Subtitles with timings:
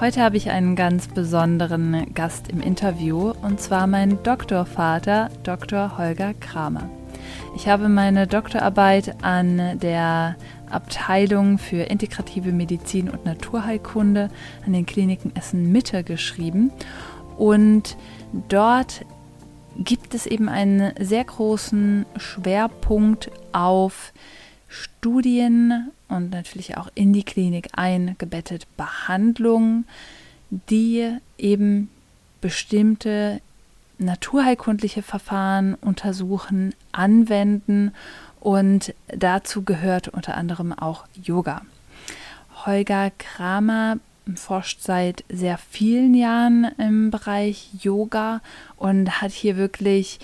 [0.00, 5.98] Heute habe ich einen ganz besonderen Gast im Interview und zwar meinen Doktorvater, Dr.
[5.98, 6.88] Holger Kramer.
[7.56, 10.36] Ich habe meine Doktorarbeit an der
[10.70, 14.30] Abteilung für integrative Medizin und Naturheilkunde
[14.64, 16.70] an den Kliniken Essen Mitte geschrieben
[17.36, 17.96] und
[18.48, 19.04] dort
[19.78, 24.12] gibt es eben einen sehr großen Schwerpunkt auf
[24.68, 29.86] Studien und natürlich auch in die Klinik eingebettet Behandlungen,
[30.50, 31.90] die eben
[32.40, 33.40] bestimmte
[33.98, 37.92] naturheilkundliche Verfahren untersuchen, anwenden
[38.40, 41.62] und dazu gehört unter anderem auch Yoga.
[42.64, 43.98] Holger Kramer
[44.36, 48.40] forscht seit sehr vielen Jahren im Bereich Yoga
[48.76, 50.18] und hat hier wirklich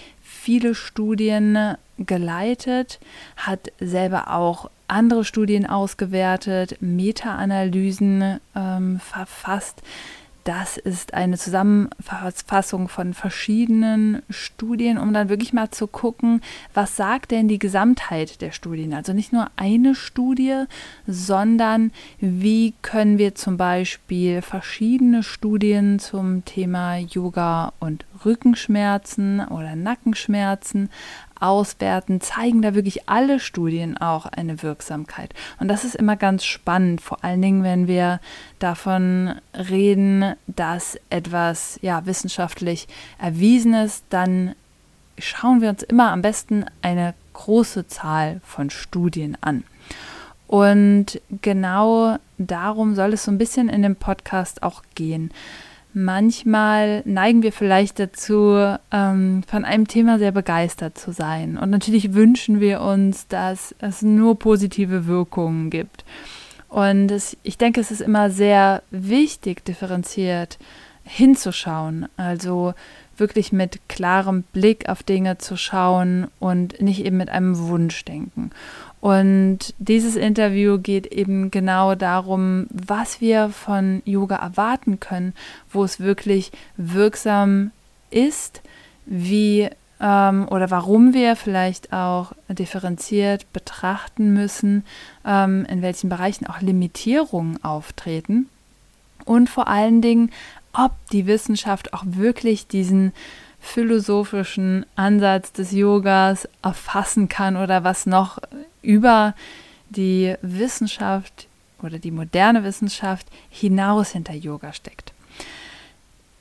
[0.45, 3.01] viele Studien geleitet,
[3.37, 9.83] hat selber auch andere Studien ausgewertet, Meta-Analysen ähm, verfasst.
[10.45, 16.43] Das ist eine Zusammenfassung von verschiedenen Studien, um dann wirklich mal zu gucken,
[16.75, 18.93] was sagt denn die Gesamtheit der Studien?
[18.93, 20.65] Also nicht nur eine Studie,
[21.07, 30.91] sondern wie können wir zum Beispiel verschiedene Studien zum Thema Yoga und Rückenschmerzen oder Nackenschmerzen
[31.45, 35.35] auswerten, zeigen da wirklich alle Studien auch eine Wirksamkeit.
[35.61, 38.19] Und das ist immer ganz spannend, vor allen Dingen, wenn wir
[38.59, 44.55] davon reden, dass etwas ja wissenschaftlich erwiesen ist, dann
[45.19, 49.65] schauen wir uns immer am besten eine große Zahl von Studien an.
[50.47, 55.31] Und genau darum soll es so ein bisschen in dem Podcast auch gehen
[55.95, 61.57] manchmal neigen wir vielleicht dazu, ähm, von einem Thema sehr begeistert zu sein.
[61.57, 66.05] Und natürlich wünschen wir uns, dass es nur positive Wirkungen gibt.
[66.69, 70.59] Und es, ich denke, es ist immer sehr wichtig, differenziert
[71.05, 72.09] hinzuschauen.
[72.17, 72.75] Also
[73.17, 78.51] wirklich mit klarem Blick auf Dinge zu schauen und nicht eben mit einem Wunschdenken.
[79.01, 85.35] Und dieses Interview geht eben genau darum, was wir von Yoga erwarten können,
[85.71, 87.71] wo es wirklich wirksam
[88.11, 88.63] ist,
[89.05, 89.69] wie
[90.01, 94.85] ähm, oder warum wir vielleicht auch differenziert betrachten müssen,
[95.27, 98.49] ähm, in welchen Bereichen auch Limitierungen auftreten
[99.25, 100.31] und vor allen Dingen,
[100.75, 103.13] ob die Wissenschaft auch wirklich diesen
[103.61, 108.39] philosophischen Ansatz des Yogas erfassen kann oder was noch
[108.83, 109.35] über
[109.89, 111.49] die Wissenschaft
[111.83, 115.13] oder die moderne Wissenschaft hinaus hinter Yoga steckt.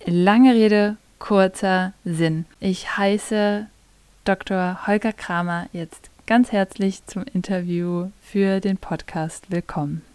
[0.05, 2.45] Lange Rede, kurzer Sinn.
[2.59, 3.67] Ich heiße
[4.25, 4.85] Dr.
[4.87, 10.12] Holger Kramer jetzt ganz herzlich zum Interview für den Podcast willkommen.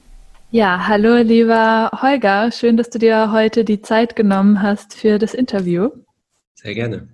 [0.51, 5.35] Ja, hallo lieber Holger, schön, dass du dir heute die Zeit genommen hast für das
[5.35, 5.91] Interview.
[6.55, 7.09] Sehr gerne.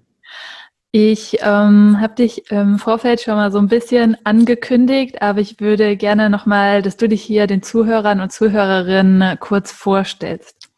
[0.93, 5.97] Ich ähm, habe dich im Vorfeld schon mal so ein bisschen angekündigt, aber ich würde
[5.97, 10.69] gerne nochmal, dass du dich hier den Zuhörern und Zuhörerinnen kurz vorstellst.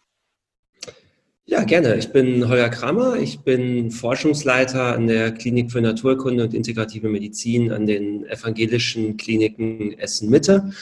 [1.44, 1.96] Ja, gerne.
[1.96, 3.16] Ich bin Holger Kramer.
[3.16, 9.92] Ich bin Forschungsleiter an der Klinik für Naturkunde und integrative Medizin an den evangelischen Kliniken
[9.98, 10.72] Essen-Mitte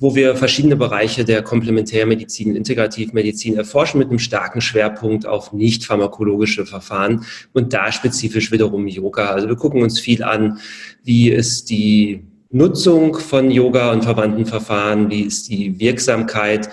[0.00, 6.64] wo wir verschiedene Bereiche der Komplementärmedizin, Integrativmedizin erforschen mit einem starken Schwerpunkt auf nicht pharmakologische
[6.66, 9.26] Verfahren und da spezifisch wiederum Yoga.
[9.26, 10.58] Also wir gucken uns viel an,
[11.04, 16.70] wie ist die Nutzung von Yoga und verwandten Verfahren, wie ist die Wirksamkeit,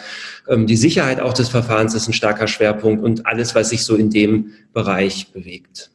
[0.47, 3.95] ähm, die Sicherheit auch des Verfahrens ist ein starker Schwerpunkt und alles, was sich so
[3.95, 5.91] in dem Bereich bewegt.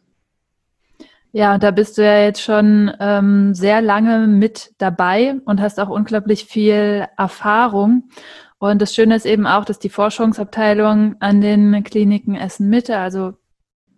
[1.34, 5.88] Ja, da bist du ja jetzt schon ähm, sehr lange mit dabei und hast auch
[5.88, 8.10] unglaublich viel Erfahrung.
[8.58, 13.32] Und das Schöne ist eben auch, dass die Forschungsabteilung an den Kliniken Essen Mitte, also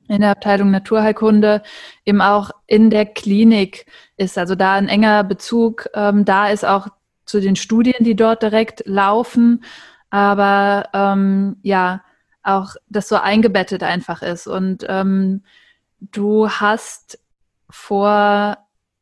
[0.07, 1.63] in der Abteilung Naturheilkunde,
[2.05, 3.87] eben auch in der Klinik
[4.17, 4.39] ist.
[4.39, 6.87] Also da ein enger Bezug ähm, da ist auch
[7.27, 9.65] zu den Studien, die dort direkt laufen.
[10.09, 12.03] Aber ähm, ja,
[12.45, 14.47] auch das so eingebettet einfach ist.
[14.47, 15.43] Und ähm,
[16.01, 17.19] du hast
[17.75, 18.57] vor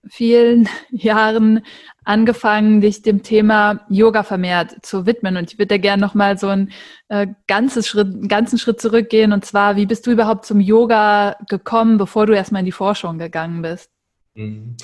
[0.08, 1.60] vielen Jahren
[2.04, 5.36] angefangen, dich dem Thema Yoga vermehrt zu widmen.
[5.36, 6.72] Und ich würde da gerne nochmal so einen,
[7.08, 9.32] äh, ganzes Schritt, einen ganzen Schritt zurückgehen.
[9.32, 13.18] Und zwar, wie bist du überhaupt zum Yoga gekommen, bevor du erstmal in die Forschung
[13.18, 13.90] gegangen bist?
[14.34, 14.76] Mhm.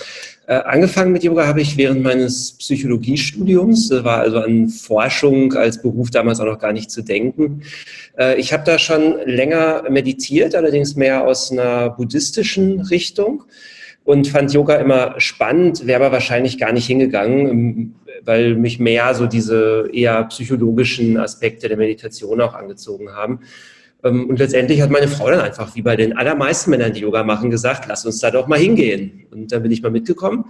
[0.47, 3.89] Äh, angefangen mit Yoga habe ich während meines Psychologiestudiums.
[3.89, 7.63] Das war also an Forschung als Beruf damals auch noch gar nicht zu denken.
[8.17, 13.45] Äh, ich habe da schon länger meditiert, allerdings mehr aus einer buddhistischen Richtung
[14.09, 17.95] und fand Yoga immer spannend, wäre aber wahrscheinlich gar nicht hingegangen, ähm,
[18.25, 23.41] weil mich mehr so diese eher psychologischen Aspekte der Meditation auch angezogen haben.
[24.03, 27.23] Ähm, und letztendlich hat meine Frau dann einfach, wie bei den allermeisten Männern, die Yoga
[27.23, 29.27] machen, gesagt, lass uns da doch mal hingehen.
[29.31, 30.47] Und da bin ich mal mitgekommen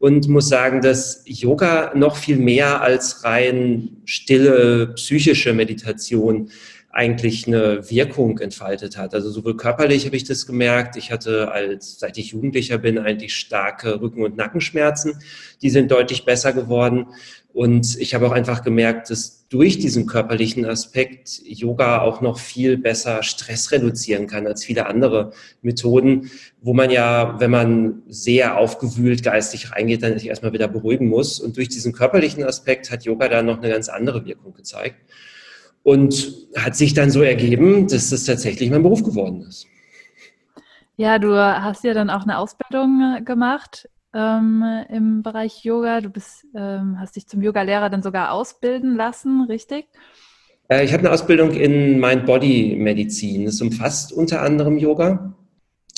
[0.00, 6.50] und muss sagen, dass Yoga noch viel mehr als rein stille psychische Meditation
[6.96, 9.14] eigentlich eine Wirkung entfaltet hat.
[9.14, 10.96] Also sowohl körperlich habe ich das gemerkt.
[10.96, 15.18] Ich hatte als, seit ich Jugendlicher bin, eigentlich starke Rücken- und Nackenschmerzen.
[15.60, 17.08] Die sind deutlich besser geworden.
[17.52, 22.78] Und ich habe auch einfach gemerkt, dass durch diesen körperlichen Aspekt Yoga auch noch viel
[22.78, 25.32] besser Stress reduzieren kann als viele andere
[25.62, 26.30] Methoden,
[26.62, 31.40] wo man ja, wenn man sehr aufgewühlt geistig reingeht, dann sich erstmal wieder beruhigen muss.
[31.40, 34.96] Und durch diesen körperlichen Aspekt hat Yoga da noch eine ganz andere Wirkung gezeigt.
[35.86, 39.68] Und hat sich dann so ergeben, dass das tatsächlich mein Beruf geworden ist.
[40.96, 46.00] Ja, du hast ja dann auch eine Ausbildung gemacht ähm, im Bereich Yoga.
[46.00, 49.86] Du bist, ähm, hast dich zum Yoga-Lehrer dann sogar ausbilden lassen, richtig?
[50.66, 53.46] Äh, ich habe eine Ausbildung in Mind-Body-Medizin.
[53.46, 55.34] Es umfasst unter anderem Yoga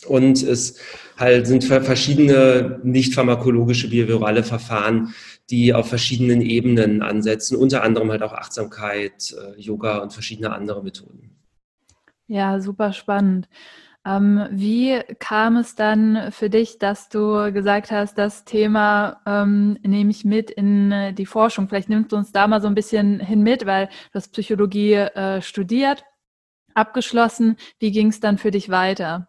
[0.06, 0.80] und es
[1.16, 5.14] halt sind verschiedene nicht pharmakologische behaviorale Verfahren,
[5.50, 10.82] die auf verschiedenen Ebenen ansetzen, unter anderem halt auch Achtsamkeit, äh, Yoga und verschiedene andere
[10.82, 11.36] Methoden.
[12.26, 13.48] Ja, super spannend.
[14.04, 20.10] Ähm, wie kam es dann für dich, dass du gesagt hast, das Thema ähm, nehme
[20.10, 21.68] ich mit in äh, die Forschung?
[21.68, 24.94] Vielleicht nimmst du uns da mal so ein bisschen hin mit, weil du hast Psychologie
[24.94, 26.04] äh, studiert,
[26.74, 27.56] abgeschlossen.
[27.80, 29.27] Wie ging es dann für dich weiter?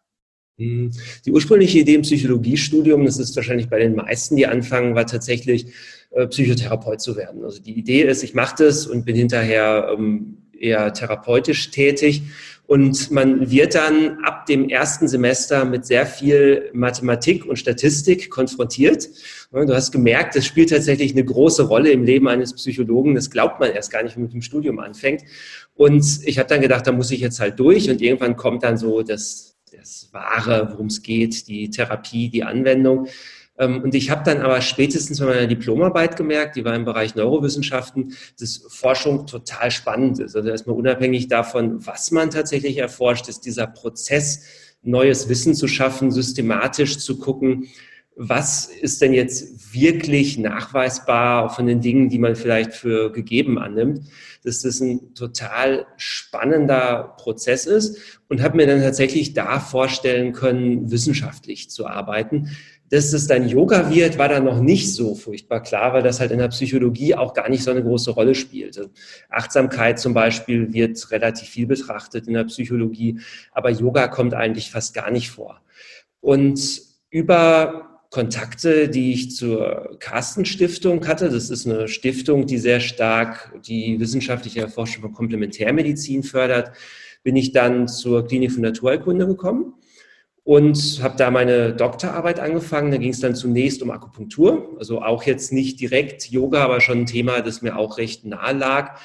[0.60, 0.92] Hm,
[1.26, 5.68] die ursprüngliche Idee im Psychologiestudium, das ist wahrscheinlich bei den meisten, die anfangen, war tatsächlich
[6.12, 7.44] äh, Psychotherapeut zu werden.
[7.44, 12.24] Also die Idee ist, ich mache das und bin hinterher ähm, eher therapeutisch tätig.
[12.68, 19.10] Und man wird dann ab dem ersten Semester mit sehr viel Mathematik und Statistik konfrontiert.
[19.52, 23.16] Du hast gemerkt, das spielt tatsächlich eine große Rolle im Leben eines Psychologen.
[23.16, 25.24] Das glaubt man erst gar nicht, wenn man mit dem Studium anfängt.
[25.74, 27.90] Und ich habe dann gedacht, da muss ich jetzt halt durch.
[27.90, 29.58] Und irgendwann kommt dann so das,
[30.10, 33.08] das Wahre, worum es geht, die Therapie, die Anwendung.
[33.58, 37.16] Ähm, und ich habe dann aber spätestens bei meiner Diplomarbeit gemerkt, die war im Bereich
[37.16, 40.36] Neurowissenschaften, dass Forschung total spannend ist.
[40.36, 44.44] Also erstmal unabhängig davon, was man tatsächlich erforscht, ist dieser Prozess,
[44.82, 47.68] neues Wissen zu schaffen, systematisch zu gucken,
[48.22, 54.02] was ist denn jetzt wirklich nachweisbar von den Dingen, die man vielleicht für gegeben annimmt,
[54.44, 60.92] dass das ein total spannender Prozess ist und habe mir dann tatsächlich da vorstellen können,
[60.92, 62.50] wissenschaftlich zu arbeiten,
[62.90, 66.32] dass es dann Yoga wird, war dann noch nicht so furchtbar klar, weil das halt
[66.32, 68.90] in der Psychologie auch gar nicht so eine große Rolle spielte.
[69.30, 73.22] Achtsamkeit zum Beispiel wird relativ viel betrachtet in der Psychologie,
[73.54, 75.62] aber Yoga kommt eigentlich fast gar nicht vor.
[76.20, 76.82] Und
[77.12, 83.54] über Kontakte, die ich zur Carsten Stiftung hatte, das ist eine Stiftung, die sehr stark
[83.66, 86.72] die wissenschaftliche Erforschung von Komplementärmedizin fördert,
[87.22, 89.74] bin ich dann zur Klinik für Naturheilkunde gekommen
[90.44, 92.90] und habe da meine Doktorarbeit angefangen.
[92.90, 97.02] Da ging es dann zunächst um Akupunktur, also auch jetzt nicht direkt Yoga, aber schon
[97.02, 99.00] ein Thema, das mir auch recht nahe lag.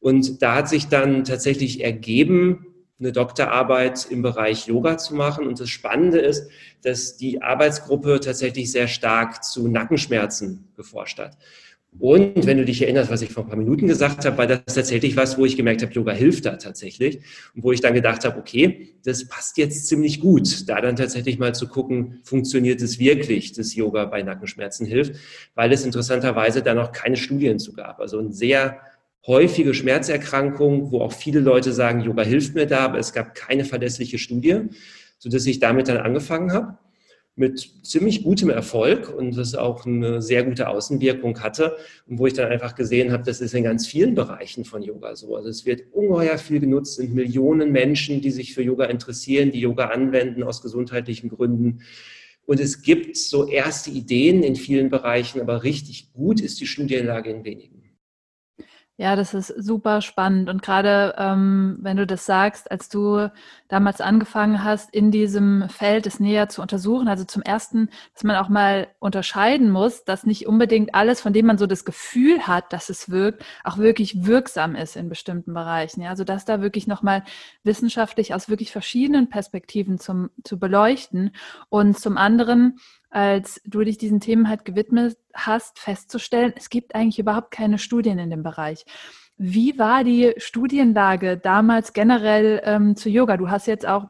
[0.00, 2.66] Und da hat sich dann tatsächlich ergeben,
[2.98, 5.46] eine Doktorarbeit im Bereich Yoga zu machen.
[5.46, 6.48] Und das Spannende ist,
[6.82, 11.36] dass die Arbeitsgruppe tatsächlich sehr stark zu Nackenschmerzen geforscht hat.
[11.98, 14.74] Und wenn du dich erinnerst, was ich vor ein paar Minuten gesagt habe, war das
[14.74, 17.20] tatsächlich was, wo ich gemerkt habe, Yoga hilft da tatsächlich.
[17.54, 21.38] Und wo ich dann gedacht habe, okay, das passt jetzt ziemlich gut, da dann tatsächlich
[21.38, 25.14] mal zu gucken, funktioniert es wirklich, dass Yoga bei Nackenschmerzen hilft,
[25.54, 27.98] weil es interessanterweise da noch keine Studien zu gab.
[27.98, 28.78] Also eine sehr
[29.26, 33.64] häufige Schmerzerkrankung, wo auch viele Leute sagen, Yoga hilft mir da, aber es gab keine
[33.64, 34.60] verlässliche Studie,
[35.18, 36.78] sodass ich damit dann angefangen habe
[37.36, 42.32] mit ziemlich gutem Erfolg und das auch eine sehr gute Außenwirkung hatte und wo ich
[42.32, 45.36] dann einfach gesehen habe, das ist in ganz vielen Bereichen von Yoga so.
[45.36, 49.60] Also es wird ungeheuer viel genutzt, sind Millionen Menschen, die sich für Yoga interessieren, die
[49.60, 51.82] Yoga anwenden aus gesundheitlichen Gründen.
[52.46, 57.28] Und es gibt so erste Ideen in vielen Bereichen, aber richtig gut ist die Studienlage
[57.28, 57.75] in wenigen.
[58.98, 60.48] Ja, das ist super spannend.
[60.48, 63.30] Und gerade ähm, wenn du das sagst, als du
[63.68, 68.36] damals angefangen hast, in diesem Feld es näher zu untersuchen, also zum ersten, dass man
[68.36, 72.72] auch mal unterscheiden muss, dass nicht unbedingt alles, von dem man so das Gefühl hat,
[72.72, 76.00] dass es wirkt, auch wirklich wirksam ist in bestimmten Bereichen.
[76.00, 77.22] Ja, also dass da wirklich nochmal
[77.64, 81.32] wissenschaftlich aus wirklich verschiedenen Perspektiven zum, zu beleuchten.
[81.68, 82.78] Und zum anderen,
[83.10, 88.18] als du dich diesen Themen halt gewidmet hast, festzustellen, es gibt eigentlich überhaupt keine Studien
[88.18, 88.84] in dem Bereich.
[89.38, 93.36] Wie war die Studienlage damals generell ähm, zu Yoga?
[93.36, 94.06] Du hast jetzt auch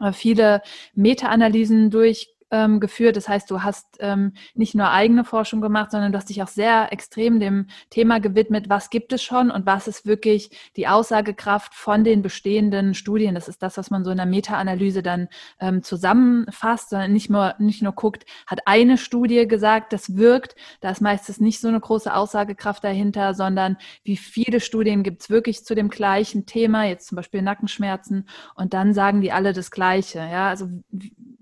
[0.00, 0.62] äh, viele
[0.94, 3.16] Meta-Analysen durch ähm, geführt.
[3.16, 6.48] Das heißt, du hast ähm, nicht nur eigene Forschung gemacht, sondern du hast dich auch
[6.48, 11.74] sehr extrem dem Thema gewidmet, was gibt es schon und was ist wirklich die Aussagekraft
[11.74, 13.34] von den bestehenden Studien.
[13.34, 15.28] Das ist das, was man so in der Meta-Analyse dann
[15.60, 20.56] ähm, zusammenfasst, sondern nicht nur, nicht nur guckt, hat eine Studie gesagt, das wirkt.
[20.80, 25.30] Da ist meistens nicht so eine große Aussagekraft dahinter, sondern wie viele Studien gibt es
[25.30, 29.70] wirklich zu dem gleichen Thema, jetzt zum Beispiel Nackenschmerzen, und dann sagen die alle das
[29.70, 30.18] Gleiche.
[30.18, 30.68] Ja, also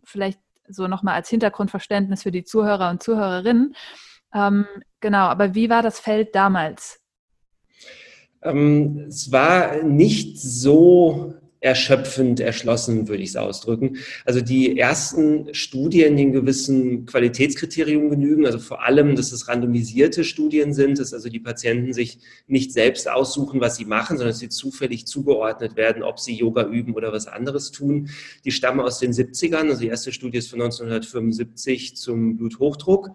[0.05, 3.75] vielleicht so nochmal als Hintergrundverständnis für die Zuhörer und Zuhörerinnen.
[4.35, 4.67] Ähm,
[5.01, 7.01] genau, aber wie war das Feld damals?
[8.43, 13.99] Ähm, es war nicht so erschöpfend erschlossen, würde ich es ausdrücken.
[14.25, 20.23] Also die ersten Studien, die in gewissen Qualitätskriterium genügen, also vor allem, dass es randomisierte
[20.23, 24.39] Studien sind, dass also die Patienten sich nicht selbst aussuchen, was sie machen, sondern dass
[24.39, 28.09] sie zufällig zugeordnet werden, ob sie Yoga üben oder was anderes tun.
[28.45, 33.11] Die stammen aus den 70ern, also die erste Studie ist von 1975 zum Bluthochdruck.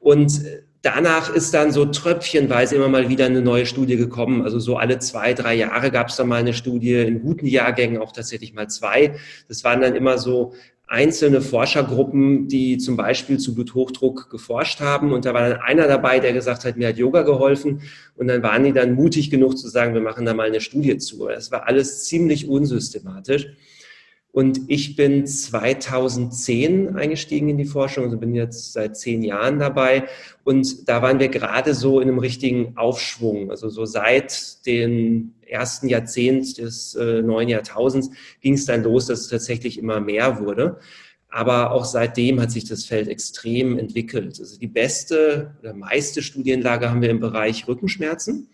[0.00, 0.42] Und
[0.82, 4.42] danach ist dann so tröpfchenweise immer mal wieder eine neue Studie gekommen.
[4.42, 8.00] Also so alle zwei, drei Jahre gab es dann mal eine Studie, in guten Jahrgängen
[8.00, 9.16] auch tatsächlich mal zwei.
[9.48, 10.54] Das waren dann immer so
[10.86, 15.12] einzelne Forschergruppen, die zum Beispiel zu Bluthochdruck geforscht haben.
[15.12, 17.82] Und da war dann einer dabei, der gesagt hat, mir hat Yoga geholfen.
[18.16, 20.96] Und dann waren die dann mutig genug zu sagen, wir machen da mal eine Studie
[20.96, 21.28] zu.
[21.28, 23.48] Das war alles ziemlich unsystematisch.
[24.38, 30.04] Und ich bin 2010 eingestiegen in die Forschung, also bin jetzt seit zehn Jahren dabei.
[30.44, 33.50] Und da waren wir gerade so in einem richtigen Aufschwung.
[33.50, 39.22] Also so seit dem ersten Jahrzehnt des äh, neuen Jahrtausends ging es dann los, dass
[39.22, 40.78] es tatsächlich immer mehr wurde.
[41.28, 44.38] Aber auch seitdem hat sich das Feld extrem entwickelt.
[44.38, 48.48] Also die beste oder meiste Studienlage haben wir im Bereich Rückenschmerzen.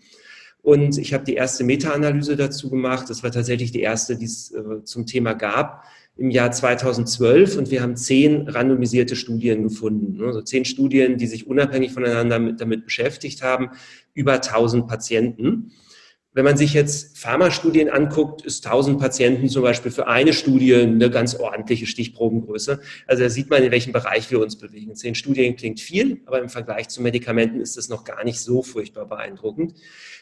[0.65, 3.07] Und ich habe die erste Meta-Analyse dazu gemacht.
[3.11, 5.83] Das war tatsächlich die erste, die es äh, zum Thema gab
[6.17, 7.55] im Jahr 2012.
[7.55, 10.23] Und wir haben zehn randomisierte Studien gefunden.
[10.25, 13.69] Also zehn Studien, die sich unabhängig voneinander mit, damit beschäftigt haben,
[14.15, 15.71] über 1000 Patienten.
[16.35, 21.09] Wenn man sich jetzt Pharmastudien anguckt, ist 1000 Patienten zum Beispiel für eine Studie eine
[21.09, 22.81] ganz ordentliche Stichprobengröße.
[23.07, 24.95] Also da sieht man, in welchem Bereich wir uns bewegen.
[24.95, 28.63] Zehn Studien klingt viel, aber im Vergleich zu Medikamenten ist das noch gar nicht so
[28.63, 29.75] furchtbar beeindruckend.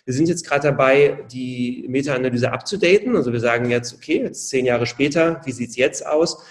[0.05, 3.15] Wir sind jetzt gerade dabei, die Meta-Analyse abzudaten.
[3.15, 6.43] Also wir sagen jetzt, okay, jetzt zehn Jahre später, wie sieht's jetzt aus?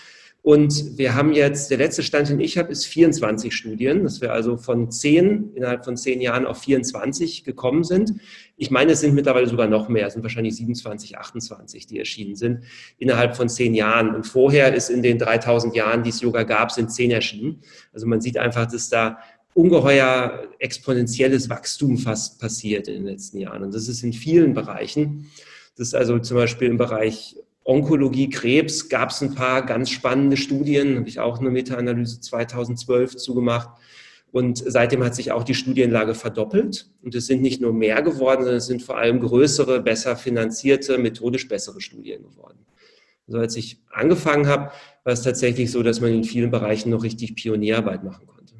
[0.44, 4.32] Und wir haben jetzt, der letzte Stand, den ich habe, ist 24 Studien, dass wir
[4.32, 8.14] also von zehn, innerhalb von zehn Jahren auf 24 gekommen sind.
[8.56, 12.34] Ich meine, es sind mittlerweile sogar noch mehr, es sind wahrscheinlich 27, 28, die erschienen
[12.34, 12.64] sind,
[12.98, 14.16] innerhalb von zehn Jahren.
[14.16, 17.62] Und vorher ist in den 3000 Jahren, die es Yoga gab, sind zehn erschienen.
[17.92, 19.18] Also man sieht einfach, dass da
[19.54, 23.62] ungeheuer exponentielles Wachstum fast passiert in den letzten Jahren.
[23.62, 25.30] Und das ist in vielen Bereichen.
[25.76, 30.36] Das ist also zum Beispiel im Bereich Onkologie, Krebs gab es ein paar ganz spannende
[30.36, 33.68] Studien, habe ich auch eine Meta-Analyse 2012 zugemacht.
[34.32, 36.88] Und seitdem hat sich auch die Studienlage verdoppelt.
[37.02, 40.96] Und es sind nicht nur mehr geworden, sondern es sind vor allem größere, besser finanzierte,
[40.96, 42.58] methodisch bessere Studien geworden.
[43.26, 44.72] Also als ich angefangen habe,
[45.04, 48.54] war es tatsächlich so, dass man in vielen Bereichen noch richtig Pionierarbeit machen konnte.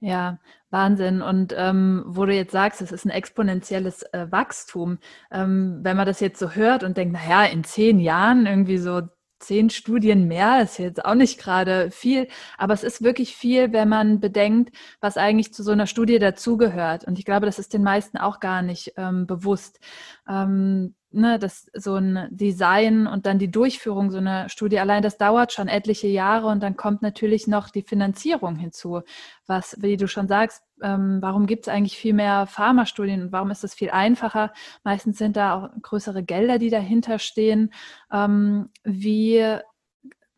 [0.00, 0.38] Ja,
[0.74, 1.22] Wahnsinn.
[1.22, 4.98] Und ähm, wo du jetzt sagst, es ist ein exponentielles äh, Wachstum,
[5.30, 9.02] ähm, wenn man das jetzt so hört und denkt, naja, in zehn Jahren irgendwie so
[9.38, 12.28] zehn Studien mehr, ist jetzt auch nicht gerade viel,
[12.58, 17.04] aber es ist wirklich viel, wenn man bedenkt, was eigentlich zu so einer Studie dazugehört.
[17.04, 19.80] Und ich glaube, das ist den meisten auch gar nicht ähm, bewusst.
[20.28, 25.16] Ähm, ne, das so ein Design und dann die Durchführung so einer Studie allein, das
[25.18, 29.02] dauert schon etliche Jahre und dann kommt natürlich noch die Finanzierung hinzu.
[29.46, 33.50] Was, wie du schon sagst, ähm, warum gibt es eigentlich viel mehr Pharmastudien und warum
[33.50, 34.52] ist es viel einfacher?
[34.82, 37.72] Meistens sind da auch größere Gelder, die dahinter stehen.
[38.12, 39.58] Ähm, wie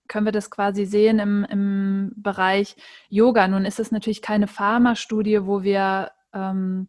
[0.09, 2.77] können wir das quasi sehen im, im Bereich
[3.09, 3.49] Yoga?
[3.49, 6.89] Nun ist es natürlich keine Pharmastudie, wo wir ähm,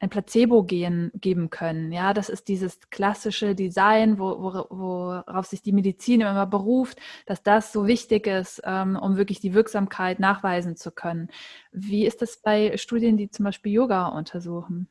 [0.00, 1.90] ein Placebo gehen, geben können.
[1.92, 7.42] Ja, das ist dieses klassische Design, wo, wo, worauf sich die Medizin immer beruft, dass
[7.42, 11.28] das so wichtig ist, ähm, um wirklich die Wirksamkeit nachweisen zu können.
[11.72, 14.88] Wie ist das bei Studien, die zum Beispiel Yoga untersuchen?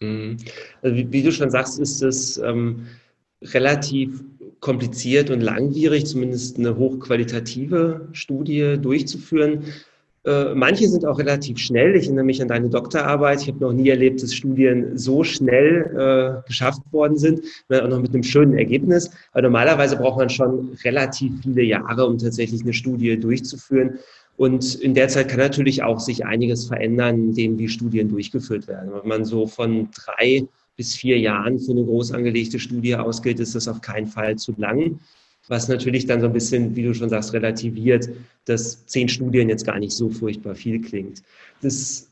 [0.00, 0.36] Mhm.
[0.82, 2.86] Also wie, wie, du schon sagst, ist es ähm,
[3.42, 4.22] relativ
[4.60, 9.64] kompliziert und langwierig, zumindest eine hochqualitative Studie durchzuführen.
[10.24, 11.96] Äh, manche sind auch relativ schnell.
[11.96, 13.42] Ich erinnere mich an deine Doktorarbeit.
[13.42, 18.00] Ich habe noch nie erlebt, dass Studien so schnell äh, geschafft worden sind, auch noch
[18.00, 19.10] mit einem schönen Ergebnis.
[19.32, 23.98] Aber normalerweise braucht man schon relativ viele Jahre, um tatsächlich eine Studie durchzuführen.
[24.36, 28.90] Und in der Zeit kann natürlich auch sich einiges verändern, indem wie Studien durchgeführt werden.
[28.92, 33.54] Wenn man so von drei bis vier Jahren für eine groß angelegte Studie ausgeht, ist
[33.54, 34.98] das auf keinen Fall zu lang.
[35.48, 38.08] Was natürlich dann so ein bisschen, wie du schon sagst, relativiert,
[38.46, 41.22] dass zehn Studien jetzt gar nicht so furchtbar viel klingt.
[41.60, 42.08] Das,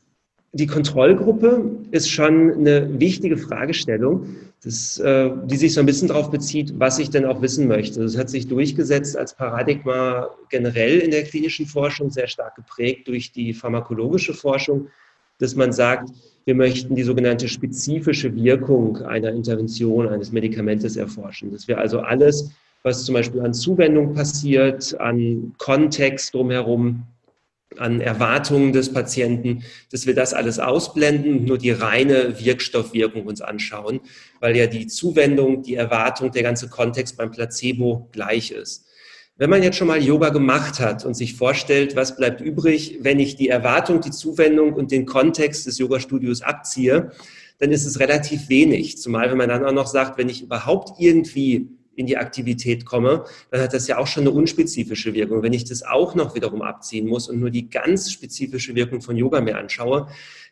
[0.51, 6.29] die Kontrollgruppe ist schon eine wichtige Fragestellung, das, äh, die sich so ein bisschen darauf
[6.29, 8.01] bezieht, was ich denn auch wissen möchte.
[8.01, 13.31] Das hat sich durchgesetzt als Paradigma generell in der klinischen Forschung, sehr stark geprägt durch
[13.31, 14.89] die pharmakologische Forschung,
[15.39, 16.09] dass man sagt,
[16.45, 21.51] wir möchten die sogenannte spezifische Wirkung einer Intervention, eines Medikamentes erforschen.
[21.51, 22.51] Dass wir also alles,
[22.83, 27.03] was zum Beispiel an Zuwendung passiert, an Kontext drumherum,
[27.77, 33.41] an Erwartungen des Patienten, dass wir das alles ausblenden und nur die reine Wirkstoffwirkung uns
[33.41, 34.01] anschauen,
[34.39, 38.85] weil ja die Zuwendung, die Erwartung, der ganze Kontext beim Placebo gleich ist.
[39.35, 43.19] Wenn man jetzt schon mal Yoga gemacht hat und sich vorstellt, was bleibt übrig, wenn
[43.19, 47.11] ich die Erwartung, die Zuwendung und den Kontext des Yoga-Studios abziehe,
[47.57, 48.99] dann ist es relativ wenig.
[48.99, 53.25] Zumal wenn man dann auch noch sagt, wenn ich überhaupt irgendwie in die Aktivität komme,
[53.51, 55.43] dann hat das ja auch schon eine unspezifische Wirkung.
[55.43, 59.15] Wenn ich das auch noch wiederum abziehen muss und nur die ganz spezifische Wirkung von
[59.15, 60.07] Yoga mir anschaue,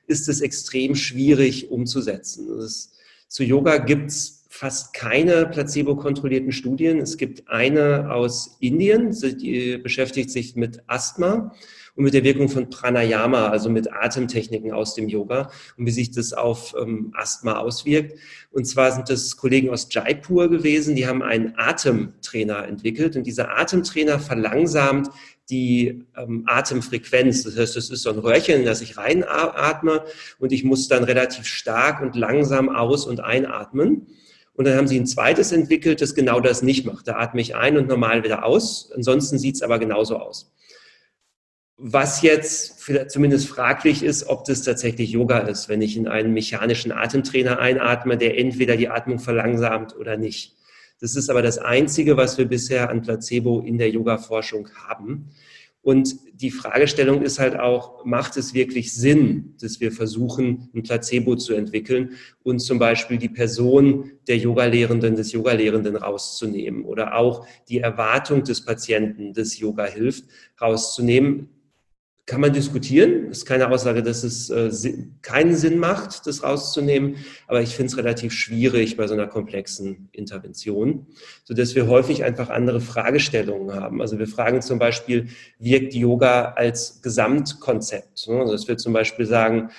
[0.07, 2.59] ist es extrem schwierig umzusetzen.
[2.59, 2.93] Ist,
[3.27, 6.99] zu Yoga gibt's fast keine placebo-kontrollierten Studien.
[6.99, 11.55] Es gibt eine aus Indien, die beschäftigt sich mit Asthma
[12.01, 16.09] und mit der Wirkung von Pranayama, also mit Atemtechniken aus dem Yoga und wie sich
[16.09, 18.17] das auf ähm, Asthma auswirkt.
[18.49, 23.55] Und zwar sind das Kollegen aus Jaipur gewesen, die haben einen Atemtrainer entwickelt und dieser
[23.55, 25.09] Atemtrainer verlangsamt
[25.51, 27.43] die ähm, Atemfrequenz.
[27.43, 30.03] Das heißt, es ist so ein Röhrchen, das ich reinatme
[30.39, 34.07] und ich muss dann relativ stark und langsam aus- und einatmen.
[34.55, 37.07] Und dann haben sie ein zweites entwickelt, das genau das nicht macht.
[37.07, 38.91] Da atme ich ein und normal wieder aus.
[38.95, 40.51] Ansonsten sieht es aber genauso aus.
[41.83, 46.91] Was jetzt zumindest fraglich ist, ob das tatsächlich Yoga ist, wenn ich in einen mechanischen
[46.91, 50.55] Atemtrainer einatme, der entweder die Atmung verlangsamt oder nicht.
[50.99, 55.31] Das ist aber das Einzige, was wir bisher an Placebo in der Yoga-Forschung haben.
[55.81, 61.35] Und die Fragestellung ist halt auch, macht es wirklich Sinn, dass wir versuchen, ein Placebo
[61.35, 62.11] zu entwickeln
[62.43, 68.63] und zum Beispiel die Person der Yogalehrenden, des Yogalehrenden rauszunehmen oder auch die Erwartung des
[68.63, 70.25] Patienten des Yoga hilft
[70.61, 71.49] rauszunehmen
[72.25, 73.27] kann man diskutieren.
[73.31, 77.17] Es ist keine Aussage, dass es äh, keinen Sinn macht, das rauszunehmen.
[77.47, 81.07] Aber ich finde es relativ schwierig bei so einer komplexen Intervention,
[81.43, 84.01] sodass wir häufig einfach andere Fragestellungen haben.
[84.01, 85.27] Also wir fragen zum Beispiel,
[85.59, 88.27] wirkt Yoga als Gesamtkonzept?
[88.27, 88.39] Ne?
[88.39, 89.71] Also dass wir zum Beispiel sagen,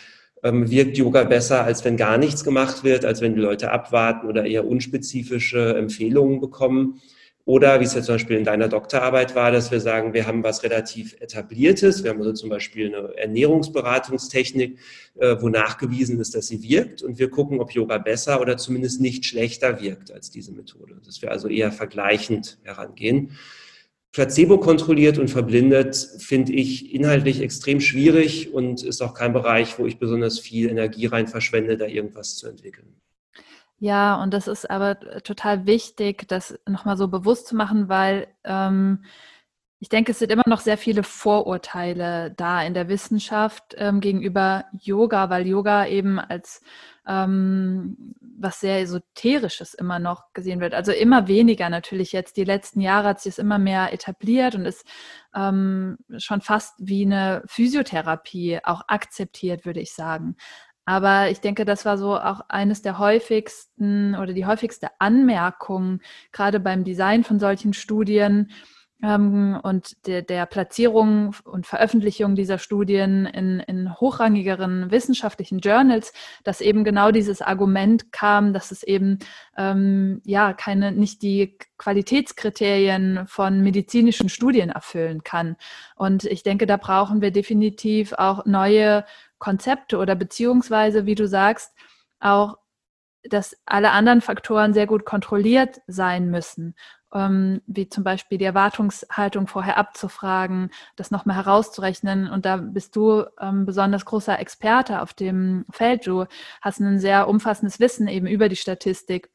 [0.42, 4.26] ähm, wirkt Yoga besser, als wenn gar nichts gemacht wird, als wenn die Leute abwarten
[4.26, 7.00] oder eher unspezifische Empfehlungen bekommen?
[7.44, 10.44] Oder wie es ja zum Beispiel in deiner Doktorarbeit war, dass wir sagen, wir haben
[10.44, 12.05] was relativ etabliertes.
[12.05, 14.78] Wir haben also zum Beispiel eine Ernährungsberatungstechnik,
[15.18, 17.02] äh, wo nachgewiesen ist, dass sie wirkt.
[17.02, 21.00] Und wir gucken, ob Yoga besser oder zumindest nicht schlechter wirkt als diese Methode.
[21.05, 23.33] Dass wir also eher vergleichend herangehen.
[24.12, 29.87] Placebo kontrolliert und verblindet finde ich inhaltlich extrem schwierig und ist auch kein Bereich, wo
[29.87, 33.01] ich besonders viel Energie rein verschwende, da irgendwas zu entwickeln.
[33.82, 39.04] Ja, und das ist aber total wichtig, das nochmal so bewusst zu machen, weil ähm,
[39.80, 44.66] ich denke, es sind immer noch sehr viele Vorurteile da in der Wissenschaft ähm, gegenüber
[44.80, 46.62] Yoga, weil Yoga eben als
[47.08, 50.74] ähm, was sehr esoterisches immer noch gesehen wird.
[50.74, 52.36] Also immer weniger natürlich jetzt.
[52.36, 54.86] Die letzten Jahre hat sich es immer mehr etabliert und ist
[55.34, 60.36] ähm, schon fast wie eine Physiotherapie auch akzeptiert, würde ich sagen.
[60.84, 66.00] Aber ich denke, das war so auch eines der häufigsten oder die häufigste Anmerkung,
[66.32, 68.50] gerade beim Design von solchen Studien
[69.02, 76.12] ähm, und der, der, Platzierung und Veröffentlichung dieser Studien in, in hochrangigeren wissenschaftlichen Journals,
[76.44, 79.18] dass eben genau dieses Argument kam, dass es eben
[79.56, 85.56] ähm, ja keine, nicht die Qualitätskriterien von medizinischen Studien erfüllen kann.
[85.96, 89.04] Und ich denke, da brauchen wir definitiv auch neue
[89.42, 91.74] Konzepte oder beziehungsweise, wie du sagst,
[92.20, 92.59] auch,
[93.24, 96.74] dass alle anderen Faktoren sehr gut kontrolliert sein müssen.
[97.14, 102.28] ähm, wie zum Beispiel die Erwartungshaltung vorher abzufragen, das nochmal herauszurechnen.
[102.28, 106.07] Und da bist du ähm, besonders großer Experte auf dem Feld.
[106.07, 106.26] Du
[106.61, 109.31] hast ein sehr umfassendes Wissen eben über die Statistik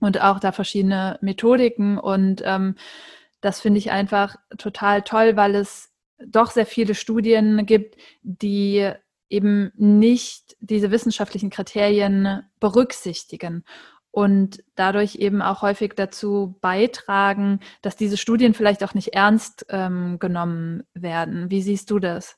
[0.00, 1.98] und auch da verschiedene Methodiken.
[1.98, 2.74] Und ähm,
[3.40, 5.90] das finde ich einfach total toll, weil es
[6.24, 8.92] doch sehr viele Studien gibt, die
[9.32, 13.64] eben nicht diese wissenschaftlichen Kriterien berücksichtigen
[14.12, 20.18] und dadurch eben auch häufig dazu beitragen, dass diese Studien vielleicht auch nicht ernst ähm,
[20.18, 21.50] genommen werden.
[21.50, 22.36] Wie siehst du das?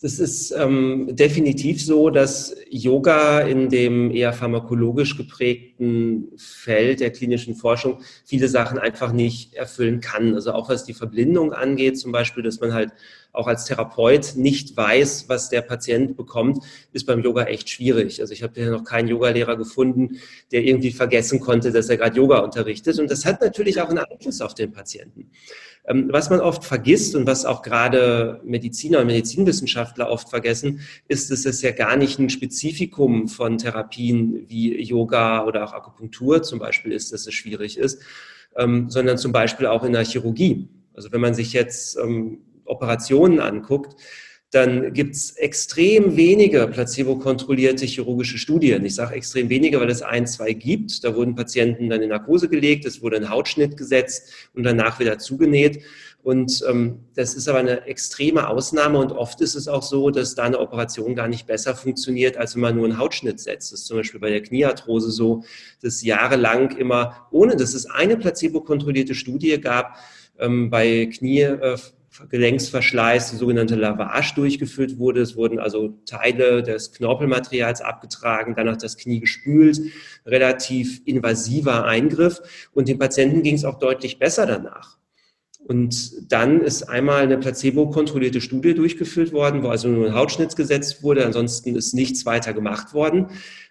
[0.00, 7.56] Es ist ähm, definitiv so, dass Yoga in dem eher pharmakologisch geprägten Feld der klinischen
[7.56, 10.36] Forschung viele Sachen einfach nicht erfüllen kann.
[10.36, 12.92] Also auch was die Verblindung angeht, zum Beispiel, dass man halt
[13.38, 16.58] auch als Therapeut nicht weiß, was der Patient bekommt,
[16.92, 18.20] ist beim Yoga echt schwierig.
[18.20, 20.18] Also ich habe ja noch keinen Yogalehrer gefunden,
[20.50, 22.98] der irgendwie vergessen konnte, dass er gerade Yoga unterrichtet.
[22.98, 25.30] Und das hat natürlich auch einen Einfluss auf den Patienten.
[25.86, 31.30] Ähm, was man oft vergisst und was auch gerade Mediziner und Medizinwissenschaftler oft vergessen, ist,
[31.30, 36.58] dass es ja gar nicht ein Spezifikum von Therapien wie Yoga oder auch Akupunktur zum
[36.58, 38.02] Beispiel ist, dass es schwierig ist,
[38.56, 40.68] ähm, sondern zum Beispiel auch in der Chirurgie.
[40.92, 44.00] Also wenn man sich jetzt ähm, Operationen anguckt,
[44.50, 48.82] dann gibt es extrem wenige placebo-kontrollierte chirurgische Studien.
[48.86, 51.04] Ich sage extrem wenige, weil es ein, zwei gibt.
[51.04, 55.18] Da wurden Patienten dann in Narkose gelegt, es wurde ein Hautschnitt gesetzt und danach wieder
[55.18, 55.82] zugenäht.
[56.22, 60.34] Und ähm, das ist aber eine extreme Ausnahme und oft ist es auch so, dass
[60.34, 63.72] da eine Operation gar nicht besser funktioniert, als wenn man nur einen Hautschnitt setzt.
[63.72, 65.44] Das ist zum Beispiel bei der Kniearthrose so,
[65.82, 69.98] dass jahrelang immer, ohne dass es eine placebo-kontrollierte Studie gab,
[70.38, 71.78] ähm, bei Knie, äh,
[72.28, 75.20] Gelenksverschleiß, die sogenannte Lavage durchgeführt wurde.
[75.20, 79.80] Es wurden also Teile des Knorpelmaterials abgetragen, danach das Knie gespült,
[80.26, 82.40] relativ invasiver Eingriff
[82.72, 84.98] und dem Patienten ging es auch deutlich besser danach.
[85.68, 91.02] Und dann ist einmal eine placebo-kontrollierte Studie durchgeführt worden, wo also nur ein Hautschnitt gesetzt
[91.02, 93.26] wurde, ansonsten ist nichts weiter gemacht worden.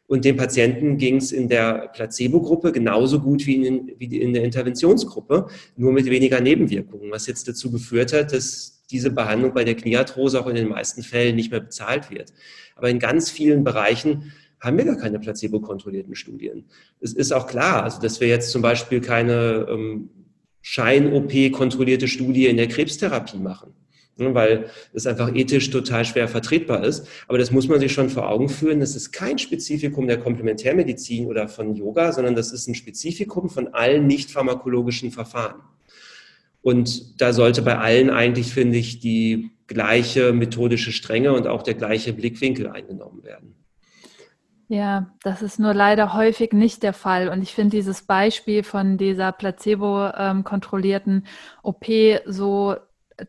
[0.07, 4.43] Und dem Patienten ging es in der Placebo-Gruppe genauso gut wie in, wie in der
[4.43, 9.75] Interventionsgruppe, nur mit weniger Nebenwirkungen, was jetzt dazu geführt hat, dass diese Behandlung bei der
[9.75, 12.33] Kniearthrose auch in den meisten Fällen nicht mehr bezahlt wird.
[12.75, 16.65] Aber in ganz vielen Bereichen haben wir gar keine placebo-kontrollierten Studien.
[17.01, 20.09] Es ist auch klar, also dass wir jetzt zum Beispiel keine ähm,
[20.61, 23.73] Schein-OP-kontrollierte Studie in der Krebstherapie machen.
[24.19, 27.07] Ne, weil es einfach ethisch total schwer vertretbar ist.
[27.27, 28.79] Aber das muss man sich schon vor Augen führen.
[28.79, 33.75] Das ist kein Spezifikum der Komplementärmedizin oder von Yoga, sondern das ist ein Spezifikum von
[33.75, 35.61] allen nicht pharmakologischen Verfahren.
[36.61, 41.75] Und da sollte bei allen eigentlich, finde ich, die gleiche methodische Strenge und auch der
[41.75, 43.53] gleiche Blickwinkel eingenommen werden.
[44.69, 47.29] Ja, das ist nur leider häufig nicht der Fall.
[47.29, 51.23] Und ich finde dieses Beispiel von dieser placebo-kontrollierten ähm,
[51.63, 51.85] OP
[52.25, 52.75] so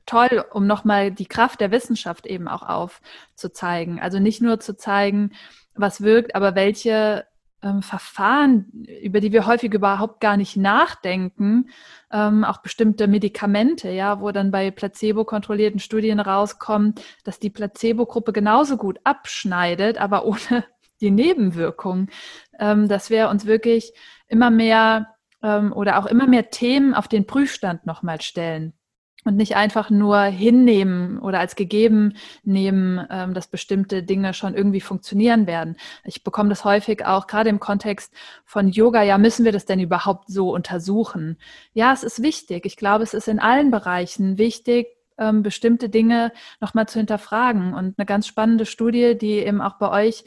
[0.07, 4.01] toll, um nochmal die Kraft der Wissenschaft eben auch aufzuzeigen.
[4.01, 5.33] Also nicht nur zu zeigen,
[5.75, 7.27] was wirkt, aber welche
[7.63, 11.71] ähm, Verfahren, über die wir häufig überhaupt gar nicht nachdenken,
[12.13, 18.77] ähm, auch bestimmte Medikamente, ja, wo dann bei placebo-kontrollierten Studien rauskommt, dass die Placebo-Gruppe genauso
[18.77, 20.65] gut abschneidet, aber ohne
[21.01, 22.11] die Nebenwirkungen,
[22.59, 23.93] ähm, dass wir uns wirklich
[24.29, 28.78] immer mehr ähm, oder auch immer mehr Themen auf den Prüfstand nochmal stellen
[29.25, 34.81] und nicht einfach nur hinnehmen oder als gegeben nehmen, ähm, dass bestimmte Dinge schon irgendwie
[34.81, 35.77] funktionieren werden.
[36.05, 38.13] Ich bekomme das häufig auch gerade im Kontext
[38.45, 39.03] von Yoga.
[39.03, 41.37] Ja, müssen wir das denn überhaupt so untersuchen?
[41.75, 42.65] Ja, es ist wichtig.
[42.65, 47.75] Ich glaube, es ist in allen Bereichen wichtig, ähm, bestimmte Dinge nochmal zu hinterfragen.
[47.75, 50.25] Und eine ganz spannende Studie, die eben auch bei euch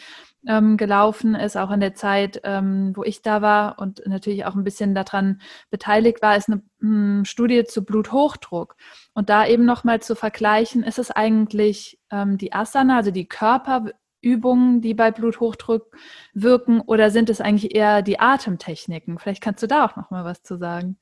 [0.47, 4.55] ähm, gelaufen ist, auch in der Zeit, ähm, wo ich da war und natürlich auch
[4.55, 8.75] ein bisschen daran beteiligt war, ist eine mh, hm, Studie zu Bluthochdruck.
[9.13, 14.81] Und da eben nochmal zu vergleichen, ist es eigentlich ähm, die Asana, also die Körperübungen,
[14.81, 15.95] die bei Bluthochdruck
[16.33, 19.19] wirken, oder sind es eigentlich eher die Atemtechniken?
[19.19, 20.97] Vielleicht kannst du da auch nochmal was zu sagen.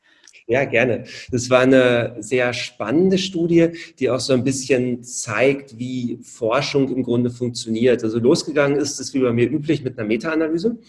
[0.49, 1.05] Ja, gerne.
[1.31, 3.67] Das war eine sehr spannende Studie,
[3.99, 8.03] die auch so ein bisschen zeigt, wie Forschung im Grunde funktioniert.
[8.03, 10.79] Also losgegangen ist es wie bei mir üblich mit einer Meta-Analyse.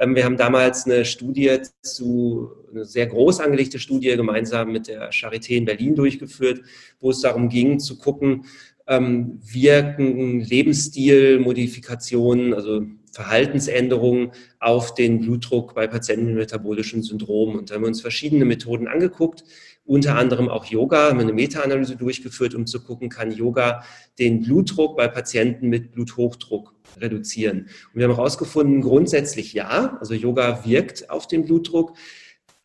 [0.00, 5.12] Ähm, wir haben damals eine Studie zu, eine sehr groß angelegte Studie gemeinsam mit der
[5.12, 6.62] Charité in Berlin durchgeführt,
[6.98, 8.46] wo es darum ging zu gucken,
[8.88, 17.56] ähm, wirken Lebensstilmodifikationen, also Verhaltensänderungen auf den Blutdruck bei Patienten mit metabolischen Syndrom.
[17.56, 19.44] Und da haben wir uns verschiedene Methoden angeguckt,
[19.84, 23.82] unter anderem auch Yoga, haben eine Meta-Analyse durchgeführt, um zu gucken, kann Yoga
[24.18, 27.62] den Blutdruck bei Patienten mit Bluthochdruck reduzieren.
[27.62, 31.96] Und wir haben herausgefunden, grundsätzlich ja, also Yoga wirkt auf den Blutdruck,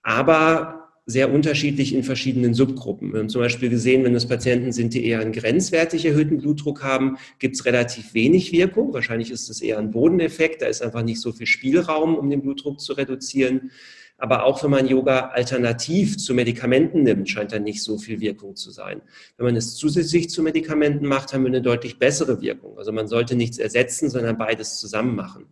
[0.03, 3.13] aber sehr unterschiedlich in verschiedenen Subgruppen.
[3.13, 6.81] Wir haben zum Beispiel gesehen, wenn es Patienten sind, die eher einen grenzwertig erhöhten Blutdruck
[6.83, 8.91] haben, gibt es relativ wenig Wirkung.
[8.91, 10.63] Wahrscheinlich ist es eher ein Bodeneffekt.
[10.63, 13.71] Da ist einfach nicht so viel Spielraum, um den Blutdruck zu reduzieren.
[14.17, 18.55] Aber auch wenn man Yoga alternativ zu Medikamenten nimmt, scheint da nicht so viel Wirkung
[18.55, 19.01] zu sein.
[19.37, 22.77] Wenn man es zusätzlich zu Medikamenten macht, haben wir eine deutlich bessere Wirkung.
[22.79, 25.45] Also man sollte nichts ersetzen, sondern beides zusammen machen.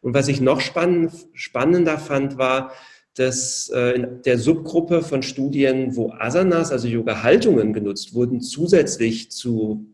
[0.00, 2.72] Und was ich noch spannend, spannender fand, war,
[3.20, 9.86] dass äh, in der Subgruppe von Studien, wo Asanas, also Yoga-Haltungen genutzt wurden, zusätzlich zu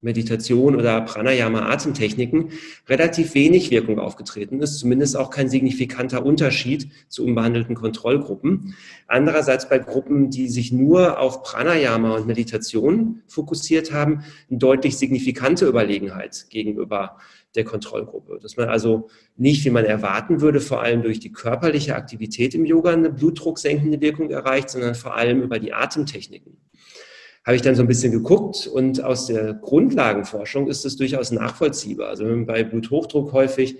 [0.00, 2.50] Meditation oder Pranayama-Atemtechniken
[2.88, 8.74] relativ wenig Wirkung aufgetreten ist, zumindest auch kein signifikanter Unterschied zu unbehandelten Kontrollgruppen.
[9.06, 15.66] Andererseits bei Gruppen, die sich nur auf Pranayama und Meditation fokussiert haben, eine deutlich signifikante
[15.66, 17.16] Überlegenheit gegenüber
[17.54, 18.38] der Kontrollgruppe.
[18.42, 22.64] Dass man also nicht, wie man erwarten würde, vor allem durch die körperliche Aktivität im
[22.64, 26.56] Yoga eine blutdrucksenkende Wirkung erreicht, sondern vor allem über die Atemtechniken
[27.44, 32.08] habe ich dann so ein bisschen geguckt und aus der Grundlagenforschung ist es durchaus nachvollziehbar.
[32.08, 33.76] Also bei Bluthochdruck häufig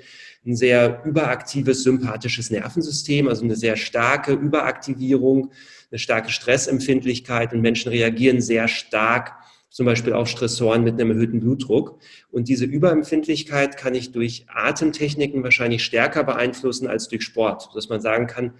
[0.47, 5.51] ein sehr überaktives sympathisches Nervensystem, also eine sehr starke Überaktivierung,
[5.91, 9.33] eine starke Stressempfindlichkeit und Menschen reagieren sehr stark
[9.75, 11.99] zum Beispiel auf Stressoren mit einem erhöhten Blutdruck.
[12.31, 18.01] Und diese Überempfindlichkeit kann ich durch Atemtechniken wahrscheinlich stärker beeinflussen als durch Sport, dass man
[18.01, 18.53] sagen kann,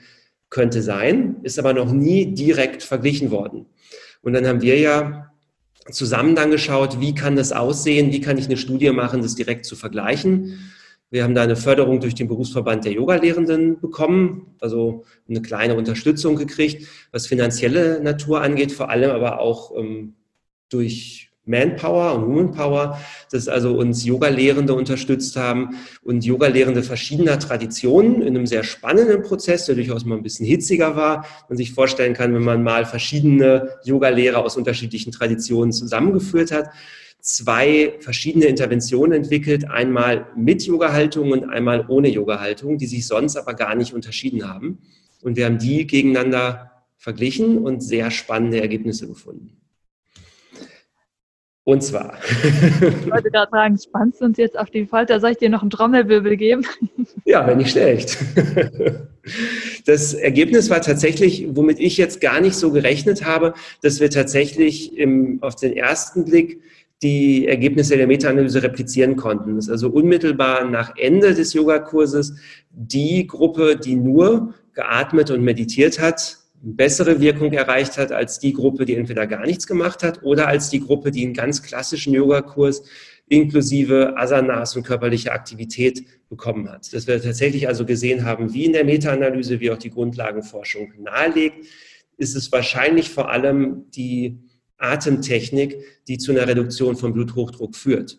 [0.51, 3.67] könnte sein, ist aber noch nie direkt verglichen worden.
[4.23, 5.31] Und dann haben wir ja
[5.89, 9.67] zusammen dann geschaut, wie kann das aussehen, wie kann ich eine Studie machen, das direkt
[9.67, 10.73] zu vergleichen.
[11.11, 16.35] Wir haben da eine Förderung durch den Berufsverband der Yogalehrenden bekommen, also eine kleine Unterstützung
[16.35, 20.15] gekriegt, was finanzielle Natur angeht, vor allem aber auch ähm,
[20.69, 22.99] durch Manpower und Womanpower,
[23.31, 29.67] dass also uns Yoga-Lehrende unterstützt haben und Yoga-Lehrende verschiedener Traditionen in einem sehr spannenden Prozess,
[29.67, 31.27] der durchaus mal ein bisschen hitziger war.
[31.49, 36.71] Man sich vorstellen kann, wenn man mal verschiedene Yoga-Lehrer aus unterschiedlichen Traditionen zusammengeführt hat,
[37.21, 43.55] zwei verschiedene Interventionen entwickelt, einmal mit Yoga-Haltung und einmal ohne Yoga-Haltung, die sich sonst aber
[43.55, 44.79] gar nicht unterschieden haben.
[45.23, 49.64] Und wir haben die gegeneinander verglichen und sehr spannende Ergebnisse gefunden.
[51.65, 52.19] Und zwar.
[52.43, 55.19] Ich wollte gerade sagen, spannst du uns jetzt auf die Folter?
[55.19, 56.67] Soll ich dir noch einen Trommelwirbel geben?
[57.27, 58.19] Ja, wenn nicht schlecht.
[59.87, 64.99] Das Ergebnis war tatsächlich, womit ich jetzt gar nicht so gerechnet habe, dass wir tatsächlich
[64.99, 66.61] im, auf den ersten Blick
[67.03, 69.57] die Ergebnisse der Meta-Analyse replizieren konnten.
[69.57, 72.35] Das ist also unmittelbar nach Ende des Yogakurses
[72.71, 78.87] die Gruppe, die nur geatmet und meditiert hat, bessere Wirkung erreicht hat als die Gruppe,
[78.87, 82.83] die entweder gar nichts gemacht hat oder als die Gruppe, die einen ganz klassischen Yogakurs
[83.29, 86.93] inklusive Asanas und körperlicher Aktivität bekommen hat.
[86.93, 91.67] Dass wir tatsächlich also gesehen haben, wie in der Meta-Analyse, wie auch die Grundlagenforschung nahelegt,
[92.17, 94.39] ist es wahrscheinlich vor allem die
[94.79, 95.77] Atemtechnik,
[96.09, 98.19] die zu einer Reduktion von Bluthochdruck führt.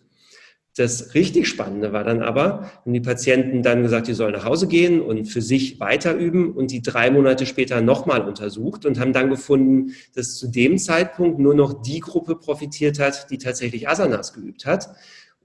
[0.76, 4.68] Das richtig Spannende war dann aber, wenn die Patienten dann gesagt, die sollen nach Hause
[4.68, 9.14] gehen und für sich weiter üben und die drei Monate später nochmal untersucht und haben
[9.14, 14.34] dann gefunden, dass zu dem Zeitpunkt nur noch die Gruppe profitiert hat, die tatsächlich Asanas
[14.34, 14.90] geübt hat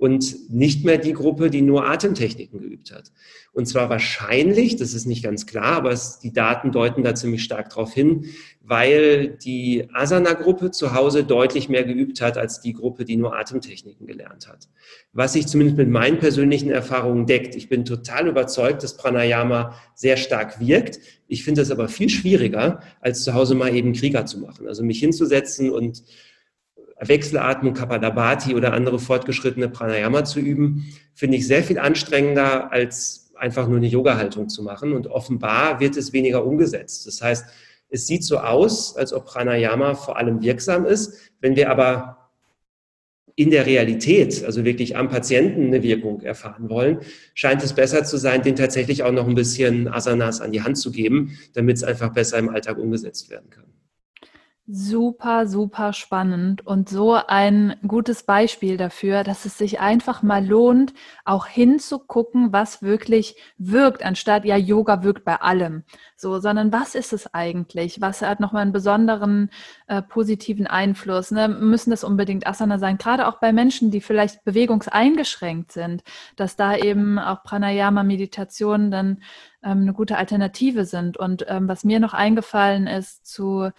[0.02, 3.12] und nicht mehr die Gruppe, die nur Atemtechniken geübt hat.
[3.54, 7.44] Und zwar wahrscheinlich, das ist nicht ganz klar, aber es, die Daten deuten da ziemlich
[7.44, 8.26] stark darauf hin,
[8.64, 14.08] weil die Asana-Gruppe zu Hause deutlich mehr geübt hat als die Gruppe, die nur Atemtechniken
[14.08, 14.70] gelernt hat.
[15.14, 17.56] Was sich zumindest mit meinen persönlichen Erfahrungen deckt.
[17.56, 20.98] Ich bin total überzeugt, dass Pranayama sehr stark wirkt.
[21.28, 24.68] Ich finde es aber viel schwieriger, als zu Hause mal eben Krieger zu machen.
[24.68, 26.02] Also mich hinzusetzen und
[27.08, 33.68] Wechselatmung, Kapalabhati oder andere fortgeschrittene Pranayama zu üben, finde ich sehr viel anstrengender, als einfach
[33.68, 34.94] nur eine Yoga-Haltung zu machen.
[34.94, 37.08] Und offenbar wird es weniger umgesetzt.
[37.08, 37.46] Das heißt,
[37.90, 41.32] es sieht so aus, als ob Pranayama vor allem wirksam ist.
[41.42, 42.18] Wenn wir aber
[43.36, 47.00] in der Realität, also wirklich am Patienten eine Wirkung erfahren wollen,
[47.34, 50.78] scheint es besser zu sein, den tatsächlich auch noch ein bisschen Asanas an die Hand
[50.78, 53.66] zu geben, damit es einfach besser im Alltag umgesetzt werden kann.
[54.74, 60.94] Super, super spannend und so ein gutes Beispiel dafür, dass es sich einfach mal lohnt,
[61.26, 65.84] auch hinzugucken, was wirklich wirkt, anstatt ja, Yoga wirkt bei allem.
[66.16, 68.00] So, sondern was ist es eigentlich?
[68.00, 69.50] Was hat nochmal einen besonderen
[69.88, 71.32] äh, positiven Einfluss?
[71.32, 71.50] Ne?
[71.50, 72.98] Müssen das unbedingt Asana sein?
[72.98, 76.02] Gerade auch bei Menschen, die vielleicht bewegungseingeschränkt sind,
[76.38, 79.22] dass da eben auch Pranayama-Meditationen dann
[79.64, 81.18] ähm, eine gute Alternative sind.
[81.18, 83.72] Und ähm, was mir noch eingefallen ist zu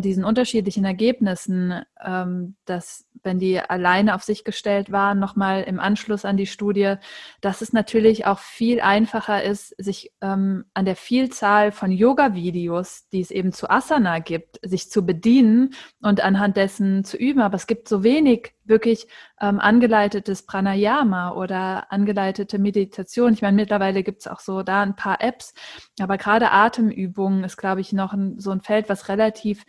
[0.00, 6.24] diesen unterschiedlichen Ergebnissen, ähm, dass wenn die alleine auf sich gestellt waren, nochmal im Anschluss
[6.24, 6.94] an die Studie,
[7.40, 13.20] dass es natürlich auch viel einfacher ist, sich ähm, an der Vielzahl von Yoga-Videos, die
[13.20, 17.40] es eben zu Asana gibt, sich zu bedienen und anhand dessen zu üben.
[17.40, 19.08] Aber es gibt so wenig wirklich
[19.40, 23.32] ähm, angeleitetes Pranayama oder angeleitete Meditation.
[23.32, 25.54] Ich meine, mittlerweile gibt es auch so da ein paar Apps,
[26.00, 29.64] aber gerade Atemübungen ist, glaube ich, noch ein, so ein Feld, was relativ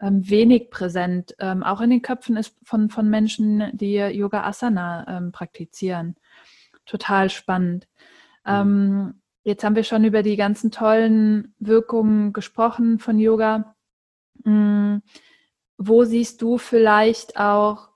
[0.00, 5.06] ähm, wenig präsent, ähm, auch in den Köpfen ist von, von Menschen, die Yoga Asana
[5.08, 6.16] ähm, praktizieren.
[6.84, 7.88] Total spannend.
[8.44, 8.52] Mhm.
[8.52, 13.74] Ähm, jetzt haben wir schon über die ganzen tollen Wirkungen gesprochen von Yoga.
[14.44, 15.02] Mhm.
[15.78, 17.88] Wo siehst du vielleicht auch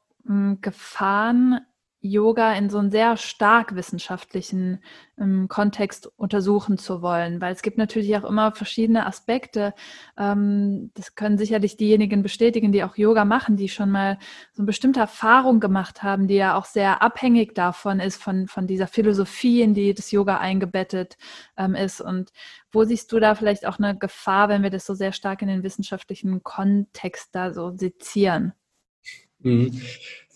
[0.60, 1.60] Gefahren
[2.00, 4.80] Yoga in so einem sehr stark wissenschaftlichen
[5.18, 9.74] ähm, Kontext untersuchen zu wollen, weil es gibt natürlich auch immer verschiedene Aspekte.
[10.16, 14.18] Ähm, das können sicherlich diejenigen bestätigen, die auch Yoga machen, die schon mal
[14.52, 18.68] so eine bestimmte Erfahrung gemacht haben, die ja auch sehr abhängig davon ist, von, von
[18.68, 21.16] dieser Philosophie, in die das Yoga eingebettet
[21.56, 22.00] ähm, ist.
[22.00, 22.30] Und
[22.70, 25.48] wo siehst du da vielleicht auch eine Gefahr, wenn wir das so sehr stark in
[25.48, 28.52] den wissenschaftlichen Kontext da so sezieren?
[29.40, 29.80] Mhm.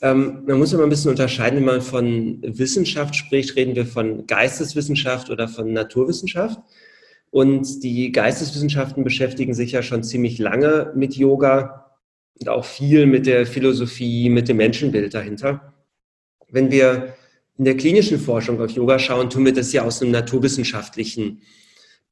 [0.01, 4.27] Ähm, man muss immer ein bisschen unterscheiden, wenn man von Wissenschaft spricht, reden wir von
[4.27, 6.59] Geisteswissenschaft oder von Naturwissenschaft.
[7.31, 11.97] Und die Geisteswissenschaften beschäftigen sich ja schon ziemlich lange mit Yoga
[12.38, 15.73] und auch viel mit der Philosophie, mit dem Menschenbild dahinter.
[16.49, 17.15] Wenn wir
[17.57, 21.43] in der klinischen Forschung auf Yoga schauen, tun wir das ja aus einem naturwissenschaftlichen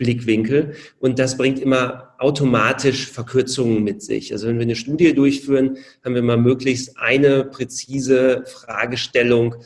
[0.00, 0.74] Blickwinkel.
[0.98, 4.32] Und das bringt immer automatisch Verkürzungen mit sich.
[4.32, 9.56] Also wenn wir eine Studie durchführen, haben wir mal möglichst eine präzise Fragestellung,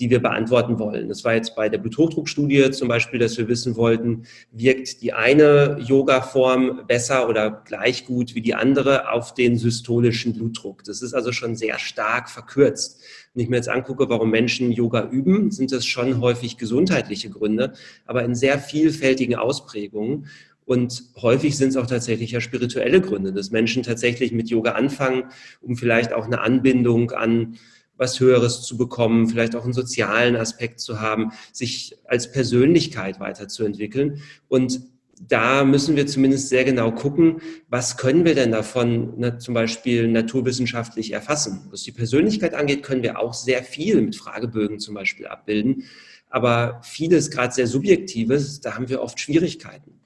[0.00, 1.08] die wir beantworten wollen.
[1.08, 5.78] Das war jetzt bei der Bluthochdruckstudie zum Beispiel, dass wir wissen wollten, wirkt die eine
[5.80, 10.82] Yoga-Form besser oder gleich gut wie die andere auf den systolischen Blutdruck.
[10.84, 13.02] Das ist also schon sehr stark verkürzt.
[13.34, 17.74] Wenn ich mir jetzt angucke, warum Menschen Yoga üben, sind das schon häufig gesundheitliche Gründe,
[18.04, 20.26] aber in sehr vielfältigen Ausprägungen.
[20.66, 25.24] Und häufig sind es auch tatsächlich ja spirituelle Gründe, dass Menschen tatsächlich mit Yoga anfangen,
[25.60, 27.58] um vielleicht auch eine Anbindung an
[27.96, 34.20] was Höheres zu bekommen, vielleicht auch einen sozialen Aspekt zu haben, sich als Persönlichkeit weiterzuentwickeln.
[34.48, 34.80] Und
[35.20, 40.08] da müssen wir zumindest sehr genau gucken, was können wir denn davon na, zum Beispiel
[40.08, 41.68] naturwissenschaftlich erfassen.
[41.70, 45.84] Was die Persönlichkeit angeht, können wir auch sehr viel mit Fragebögen zum Beispiel abbilden.
[46.30, 50.00] Aber vieles, gerade sehr Subjektives, da haben wir oft Schwierigkeiten.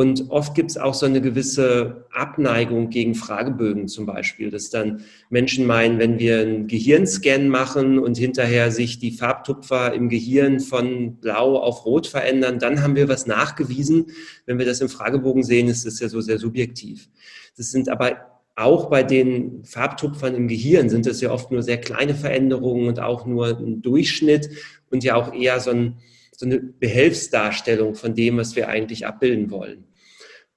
[0.00, 5.04] Und oft gibt es auch so eine gewisse Abneigung gegen Fragebögen zum Beispiel, dass dann
[5.28, 11.16] Menschen meinen, wenn wir einen Gehirnscan machen und hinterher sich die Farbtupfer im Gehirn von
[11.16, 14.06] blau auf rot verändern, dann haben wir was nachgewiesen.
[14.46, 17.10] Wenn wir das im Fragebogen sehen, ist das ja so sehr subjektiv.
[17.58, 21.78] Das sind aber auch bei den Farbtupfern im Gehirn sind das ja oft nur sehr
[21.78, 24.48] kleine Veränderungen und auch nur ein Durchschnitt
[24.90, 25.98] und ja auch eher so ein
[26.40, 29.84] so eine Behelfsdarstellung von dem, was wir eigentlich abbilden wollen.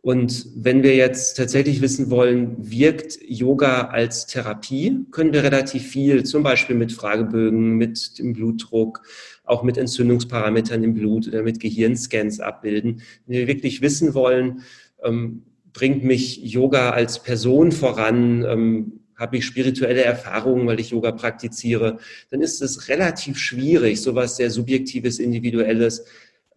[0.04, 6.26] Und wenn wir jetzt tatsächlich wissen wollen, wirkt Yoga als Therapie, können wir relativ viel,
[6.26, 9.02] zum Beispiel mit Fragebögen, mit dem Blutdruck,
[9.46, 13.02] auch mit Entzündungsparametern im Blut oder mit Gehirnscans abbilden.
[13.26, 14.64] Wenn wir wirklich wissen wollen,
[15.02, 21.14] ähm, bringt mich Yoga als Person voran, ähm, habe ich spirituelle Erfahrungen, weil ich Yoga
[21.14, 21.98] praktiziere,
[22.30, 26.04] dann ist es relativ schwierig, sowas sehr Subjektives, Individuelles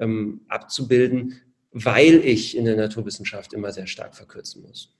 [0.01, 1.35] ähm, abzubilden,
[1.85, 4.93] weil ich in der Naturwissenschaft immer sehr stark verkürzen muss.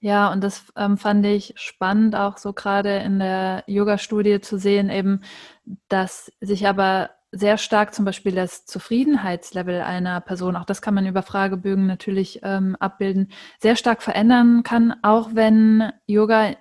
[0.00, 4.88] Ja, und das ähm, fand ich spannend, auch so gerade in der Yoga-Studie zu sehen,
[4.88, 5.22] eben,
[5.88, 11.06] dass sich aber sehr stark zum Beispiel das Zufriedenheitslevel einer Person, auch das kann man
[11.06, 16.56] über Fragebögen natürlich ähm, abbilden, sehr stark verändern kann, auch wenn Yoga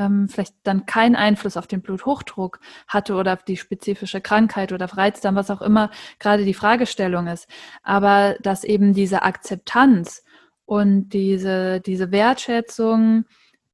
[0.00, 2.58] ähm, vielleicht dann keinen Einfluss auf den Bluthochdruck
[2.88, 7.26] hatte oder auf die spezifische Krankheit oder auf Reizdarm, was auch immer gerade die Fragestellung
[7.26, 7.46] ist.
[7.82, 10.24] Aber dass eben diese Akzeptanz
[10.64, 13.26] und diese, diese Wertschätzung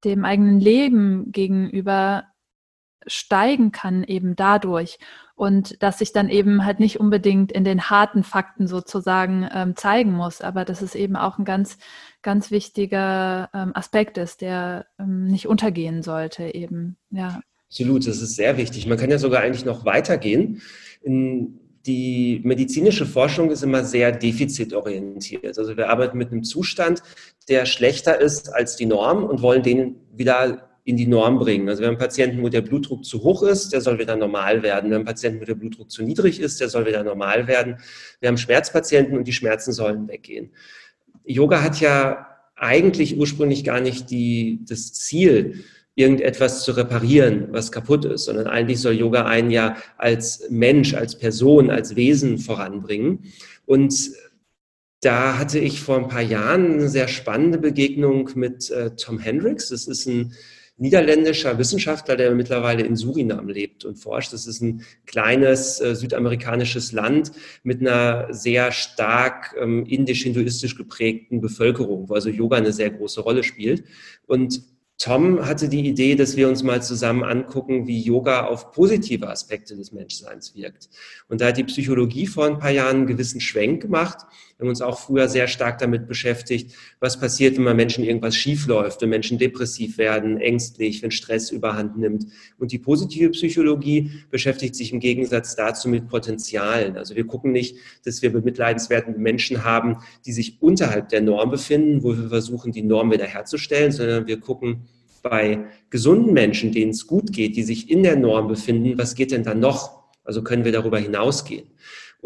[0.05, 2.25] dem eigenen Leben gegenüber
[3.07, 4.99] steigen kann eben dadurch
[5.37, 10.13] und dass sich dann eben halt nicht unbedingt in den harten Fakten sozusagen ähm, zeigen
[10.13, 11.77] muss, aber dass es eben auch ein ganz,
[12.23, 17.41] ganz wichtiger ähm, Aspekt ist, der ähm, nicht untergehen sollte eben, ja.
[17.69, 18.87] Absolut, das ist sehr wichtig.
[18.87, 20.63] Man kann ja sogar eigentlich noch weitergehen.
[21.03, 25.59] In die medizinische Forschung ist immer sehr defizitorientiert.
[25.59, 27.03] Also wir arbeiten mit einem Zustand,
[27.49, 31.69] der schlechter ist als die Norm und wollen den wieder in die Norm bringen.
[31.69, 34.87] Also haben einen Patienten, wo der Blutdruck zu hoch ist, der soll wieder normal werden.
[34.87, 37.79] Haben einen Patienten, wo der Blutdruck zu niedrig ist, der soll wieder normal werden.
[38.21, 40.53] Wir haben Schmerzpatienten und die Schmerzen sollen weggehen.
[41.25, 45.65] Yoga hat ja eigentlich ursprünglich gar nicht die, das Ziel,
[45.97, 51.19] irgendetwas zu reparieren, was kaputt ist, sondern eigentlich soll Yoga einen ja als Mensch, als
[51.19, 53.25] Person, als Wesen voranbringen.
[53.65, 54.13] Und
[55.01, 59.71] da hatte ich vor ein paar Jahren eine sehr spannende Begegnung mit äh, Tom Hendricks.
[59.71, 60.33] Das ist ein
[60.79, 64.33] niederländischer Wissenschaftler, der mittlerweile in Surinam lebt und forscht.
[64.33, 72.09] Das ist ein kleines äh, südamerikanisches Land mit einer sehr stark ähm, indisch-hinduistisch geprägten Bevölkerung,
[72.09, 73.85] wo also Yoga eine sehr große Rolle spielt.
[74.27, 74.63] Und
[74.99, 79.77] Tom hatte die Idee, dass wir uns mal zusammen angucken, wie Yoga auf positive Aspekte
[79.77, 80.89] des Menschseins wirkt.
[81.29, 84.19] Und da hat die Psychologie vor ein paar Jahren einen gewissen Schwenk gemacht.
[84.59, 88.35] Wir haben uns auch früher sehr stark damit beschäftigt, was passiert, wenn bei Menschen irgendwas
[88.35, 92.25] schiefläuft, wenn Menschen depressiv werden, ängstlich, wenn Stress überhand nimmt.
[92.59, 96.97] Und die positive Psychologie beschäftigt sich im Gegensatz dazu mit Potenzialen.
[96.97, 97.77] Also wir gucken nicht,
[98.07, 102.83] dass wir bemitleidenswerten Menschen haben, die sich unterhalb der Norm befinden, wo wir versuchen, die
[102.83, 104.89] Norm wiederherzustellen, sondern wir gucken,
[105.23, 109.33] bei gesunden Menschen, denen es gut geht, die sich in der Norm befinden, was geht
[109.33, 110.05] denn da noch?
[110.25, 111.67] Also können wir darüber hinausgehen.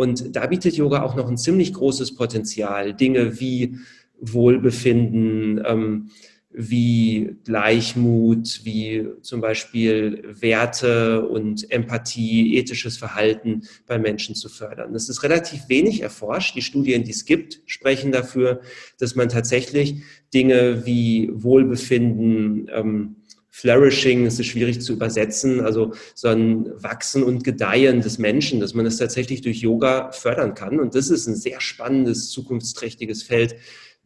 [0.01, 2.94] Und da bietet Yoga auch noch ein ziemlich großes Potenzial.
[2.94, 3.76] Dinge wie
[4.18, 6.09] Wohlbefinden, ähm,
[6.51, 14.94] wie Gleichmut, wie zum Beispiel Werte und Empathie, ethisches Verhalten bei Menschen zu fördern.
[14.94, 16.57] Das ist relativ wenig erforscht.
[16.57, 18.62] Die Studien, die es gibt, sprechen dafür,
[18.98, 19.96] dass man tatsächlich
[20.32, 23.16] Dinge wie Wohlbefinden, ähm,
[23.51, 28.74] Flourishing, es ist schwierig zu übersetzen, also so ein Wachsen und Gedeihen des Menschen, dass
[28.74, 30.78] man das tatsächlich durch Yoga fördern kann.
[30.78, 33.57] Und das ist ein sehr spannendes, zukunftsträchtiges Feld,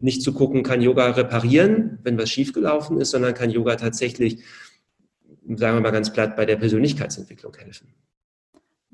[0.01, 4.39] nicht zu gucken, kann Yoga reparieren, wenn was schiefgelaufen ist, sondern kann Yoga tatsächlich,
[5.47, 7.89] sagen wir mal ganz platt, bei der Persönlichkeitsentwicklung helfen.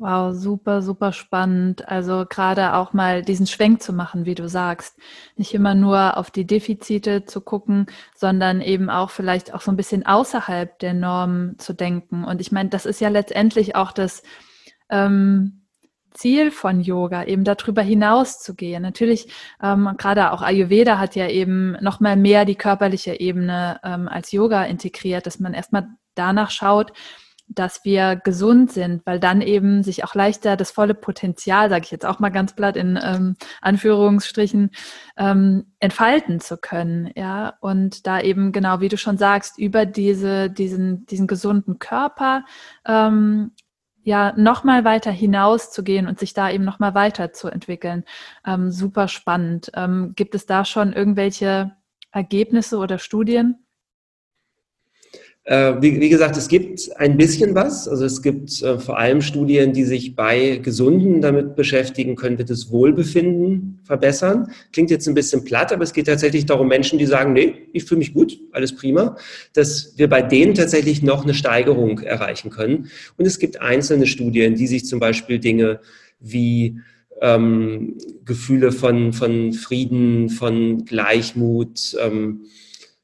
[0.00, 1.86] Wow, super, super spannend.
[1.86, 4.98] Also gerade auch mal diesen Schwenk zu machen, wie du sagst.
[5.36, 7.84] Nicht immer nur auf die Defizite zu gucken,
[8.16, 12.24] sondern eben auch vielleicht auch so ein bisschen außerhalb der Norm zu denken.
[12.24, 14.22] Und ich meine, das ist ja letztendlich auch das
[14.88, 15.66] ähm,
[16.14, 18.80] Ziel von Yoga, eben darüber hinaus zu gehen.
[18.82, 19.28] Natürlich,
[19.62, 24.32] ähm, gerade auch Ayurveda hat ja eben noch mal mehr die körperliche Ebene ähm, als
[24.32, 26.94] Yoga integriert, dass man erstmal danach schaut,
[27.50, 31.90] dass wir gesund sind, weil dann eben sich auch leichter das volle Potenzial, sage ich
[31.90, 34.70] jetzt auch mal ganz platt in ähm, Anführungsstrichen,
[35.16, 40.50] ähm, entfalten zu können, ja und da eben genau wie du schon sagst über diese
[40.50, 42.44] diesen diesen gesunden Körper
[42.86, 43.52] ähm,
[44.02, 47.50] ja noch mal weiter hinaus zu gehen und sich da eben noch mal weiter zu
[48.46, 49.70] ähm, super spannend.
[49.74, 51.72] Ähm, gibt es da schon irgendwelche
[52.12, 53.64] Ergebnisse oder Studien?
[55.50, 57.88] Äh, wie, wie, gesagt, es gibt ein bisschen was.
[57.88, 62.44] Also es gibt äh, vor allem Studien, die sich bei Gesunden damit beschäftigen, können wir
[62.44, 64.52] das Wohlbefinden verbessern.
[64.72, 67.82] Klingt jetzt ein bisschen platt, aber es geht tatsächlich darum, Menschen, die sagen, nee, ich
[67.82, 69.16] fühle mich gut, alles prima,
[69.52, 72.88] dass wir bei denen tatsächlich noch eine Steigerung erreichen können.
[73.16, 75.80] Und es gibt einzelne Studien, die sich zum Beispiel Dinge
[76.20, 76.78] wie
[77.20, 82.42] ähm, Gefühle von, von Frieden, von Gleichmut, ähm,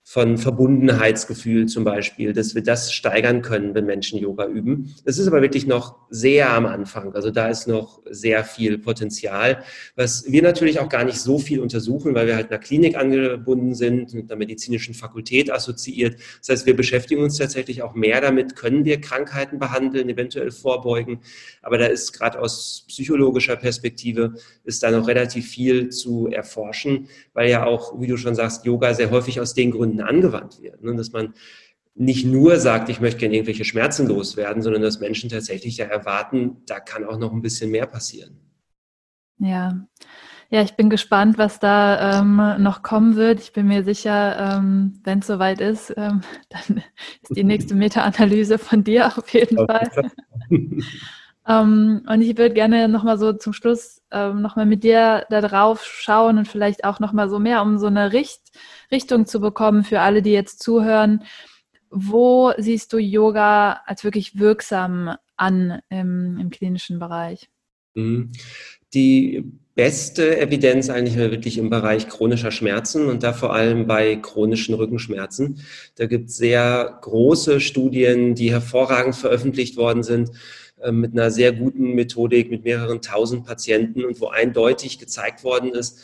[0.08, 4.94] von Verbundenheitsgefühl zum Beispiel, dass wir das steigern können, wenn Menschen Yoga üben.
[5.04, 7.12] Das ist aber wirklich noch sehr am Anfang.
[7.14, 9.64] Also da ist noch sehr viel Potenzial,
[9.96, 13.74] was wir natürlich auch gar nicht so viel untersuchen, weil wir halt einer Klinik angebunden
[13.74, 16.20] sind, mit einer medizinischen Fakultät assoziiert.
[16.38, 21.18] Das heißt, wir beschäftigen uns tatsächlich auch mehr damit, können wir Krankheiten behandeln, eventuell vorbeugen.
[21.62, 27.50] Aber da ist gerade aus psychologischer Perspektive ist da noch relativ viel zu erforschen, weil
[27.50, 30.82] ja auch, wie du schon sagst, Yoga sehr häufig aus den Gründen angewandt wird.
[30.82, 30.94] Ne?
[30.96, 31.34] Dass man
[31.94, 36.58] nicht nur sagt, ich möchte gerne irgendwelche Schmerzen loswerden, sondern dass Menschen tatsächlich ja erwarten,
[36.66, 38.38] da kann auch noch ein bisschen mehr passieren.
[39.38, 39.86] Ja.
[40.48, 43.40] Ja, ich bin gespannt, was da ähm, noch kommen wird.
[43.40, 46.20] Ich bin mir sicher, ähm, wenn es soweit ist, ähm,
[46.50, 46.82] dann
[47.22, 49.90] ist die nächste Meta-Analyse von dir auf jeden Fall.
[51.48, 55.84] Ähm, und ich würde gerne nochmal so zum Schluss ähm, nochmal mit dir da drauf
[55.84, 58.40] schauen und vielleicht auch nochmal so mehr, um so eine Richt
[58.90, 61.24] Richtung zu bekommen für alle, die jetzt zuhören.
[61.90, 67.50] Wo siehst du Yoga als wirklich wirksam an im, im klinischen Bereich?
[67.94, 68.32] Mhm.
[68.94, 69.44] Die
[69.74, 75.60] beste Evidenz eigentlich wirklich im Bereich chronischer Schmerzen und da vor allem bei chronischen Rückenschmerzen.
[75.96, 80.30] Da gibt es sehr große Studien, die hervorragend veröffentlicht worden sind
[80.90, 86.00] mit einer sehr guten Methodik mit mehreren tausend Patienten und wo eindeutig gezeigt worden ist,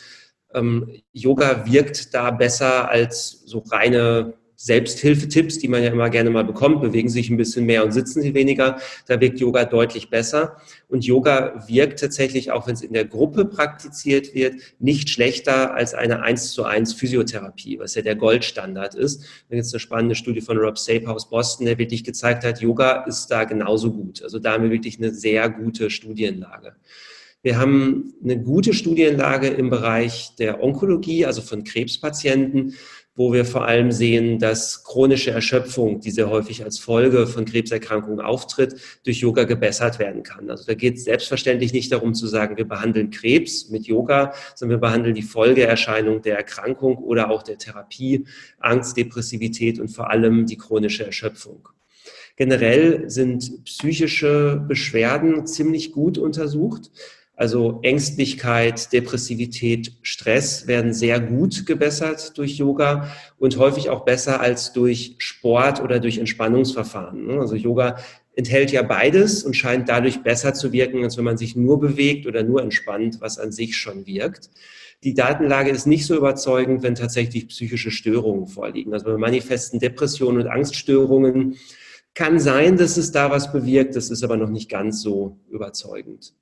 [0.53, 4.33] ähm, Yoga wirkt da besser als so reine
[4.63, 8.21] Selbsthilfetipps, die man ja immer gerne mal bekommt, bewegen sich ein bisschen mehr und sitzen
[8.21, 8.77] sie weniger.
[9.07, 10.55] Da wirkt Yoga deutlich besser.
[10.87, 15.93] Und Yoga wirkt tatsächlich, auch wenn es in der Gruppe praktiziert wird, nicht schlechter als
[15.93, 19.23] eine 1 zu 1 Physiotherapie, was ja der Goldstandard ist.
[19.49, 22.61] Da gibt es eine spannende Studie von Rob Sape aus Boston, der wirklich gezeigt hat,
[22.61, 24.23] Yoga ist da genauso gut.
[24.23, 26.75] Also da haben wir wirklich eine sehr gute Studienlage.
[27.41, 32.75] Wir haben eine gute Studienlage im Bereich der Onkologie, also von Krebspatienten,
[33.15, 38.19] wo wir vor allem sehen, dass chronische Erschöpfung, die sehr häufig als Folge von Krebserkrankungen
[38.19, 40.49] auftritt, durch Yoga gebessert werden kann.
[40.49, 44.79] Also da geht es selbstverständlich nicht darum zu sagen, wir behandeln Krebs mit Yoga, sondern
[44.79, 48.25] wir behandeln die Folgeerscheinung der Erkrankung oder auch der Therapie,
[48.59, 51.69] Angst, Depressivität und vor allem die chronische Erschöpfung.
[52.35, 56.89] Generell sind psychische Beschwerden ziemlich gut untersucht.
[57.35, 64.71] Also Ängstlichkeit, Depressivität, Stress werden sehr gut gebessert durch Yoga und häufig auch besser als
[64.71, 67.39] durch Sport oder durch Entspannungsverfahren.
[67.39, 67.97] Also Yoga
[68.35, 72.27] enthält ja beides und scheint dadurch besser zu wirken, als wenn man sich nur bewegt
[72.27, 74.49] oder nur entspannt, was an sich schon wirkt.
[75.03, 78.93] Die Datenlage ist nicht so überzeugend, wenn tatsächlich psychische Störungen vorliegen.
[78.93, 81.57] Also bei manifesten Depressionen und Angststörungen
[82.13, 86.33] kann sein, dass es da was bewirkt, das ist aber noch nicht ganz so überzeugend.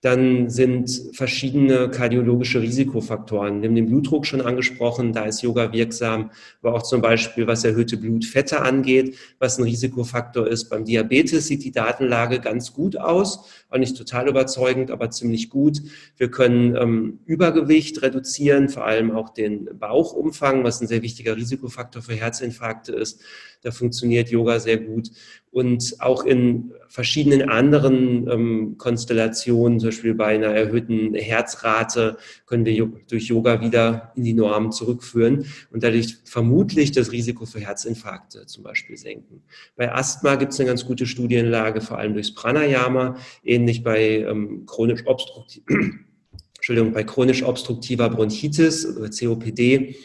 [0.00, 3.60] Dann sind verschiedene kardiologische Risikofaktoren.
[3.60, 6.30] Wir haben den Blutdruck schon angesprochen, da ist Yoga wirksam,
[6.62, 10.68] aber auch zum Beispiel, was erhöhte Blutfette angeht, was ein Risikofaktor ist.
[10.68, 15.82] Beim Diabetes sieht die Datenlage ganz gut aus, auch nicht total überzeugend, aber ziemlich gut.
[16.16, 22.02] Wir können ähm, Übergewicht reduzieren, vor allem auch den Bauchumfang, was ein sehr wichtiger Risikofaktor
[22.02, 23.20] für Herzinfarkte ist.
[23.62, 25.10] Da funktioniert Yoga sehr gut.
[25.50, 32.90] Und auch in verschiedenen anderen ähm, Konstellationen, zum Beispiel bei einer erhöhten Herzrate, können wir
[33.08, 38.62] durch Yoga wieder in die Norm zurückführen und dadurch vermutlich das Risiko für Herzinfarkte zum
[38.62, 39.42] Beispiel senken.
[39.74, 43.16] Bei Asthma gibt es eine ganz gute Studienlage, vor allem durchs Pranayama,
[43.58, 45.64] ähnlich bei ähm, chronisch obstruktiv
[46.56, 49.96] Entschuldigung, bei chronisch obstruktiver Bronchitis oder COPD.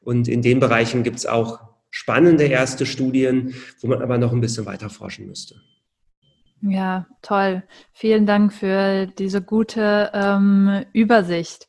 [0.00, 1.60] Und in den Bereichen gibt es auch
[1.90, 5.56] spannende erste Studien, wo man aber noch ein bisschen weiter forschen müsste.
[6.60, 7.64] Ja, toll.
[7.92, 11.66] Vielen Dank für diese gute ähm, Übersicht.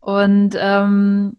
[0.00, 1.36] Und ähm,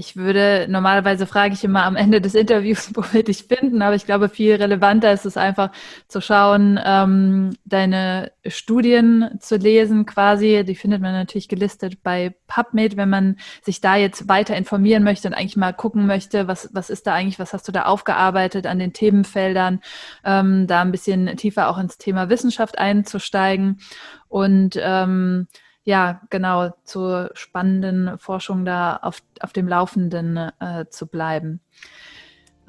[0.00, 3.94] ich würde, normalerweise frage ich immer am Ende des Interviews, wo wir dich finden, aber
[3.94, 5.70] ich glaube, viel relevanter ist es einfach
[6.08, 10.64] zu schauen, ähm, deine Studien zu lesen quasi.
[10.64, 15.28] Die findet man natürlich gelistet bei PubMed, wenn man sich da jetzt weiter informieren möchte
[15.28, 18.66] und eigentlich mal gucken möchte, was, was ist da eigentlich, was hast du da aufgearbeitet
[18.66, 19.80] an den Themenfeldern,
[20.24, 23.80] ähm, da ein bisschen tiefer auch ins Thema Wissenschaft einzusteigen
[24.28, 25.46] und ähm,
[25.90, 31.60] ja, genau, zur spannenden Forschung da auf, auf dem Laufenden äh, zu bleiben.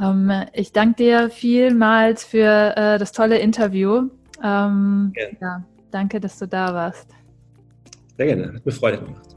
[0.02, 4.10] Ähm, ich danke dir vielmals für äh, das tolle Interview.
[4.44, 5.28] Ähm, ja.
[5.40, 7.12] ja, danke, dass du da warst.
[8.18, 9.36] Sehr gerne, hat mir Freude gemacht.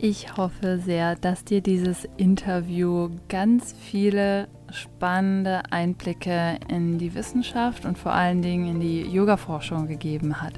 [0.00, 7.98] Ich hoffe sehr, dass dir dieses Interview ganz viele spannende Einblicke in die Wissenschaft und
[7.98, 10.54] vor allen Dingen in die Yoga-Forschung gegeben hat.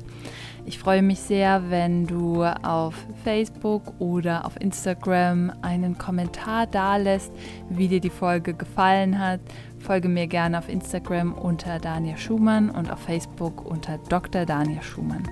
[0.70, 2.94] Ich freue mich sehr, wenn du auf
[3.24, 7.32] Facebook oder auf Instagram einen Kommentar dalässt,
[7.68, 9.40] wie dir die Folge gefallen hat.
[9.80, 14.46] Folge mir gerne auf Instagram unter Daniel Schumann und auf Facebook unter Dr.
[14.46, 15.28] Daniel Schumann.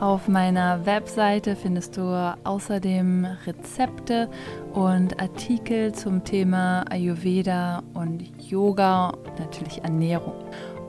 [0.00, 4.28] Auf meiner Webseite findest du außerdem Rezepte
[4.72, 10.32] und Artikel zum Thema Ayurveda und Yoga und natürlich Ernährung.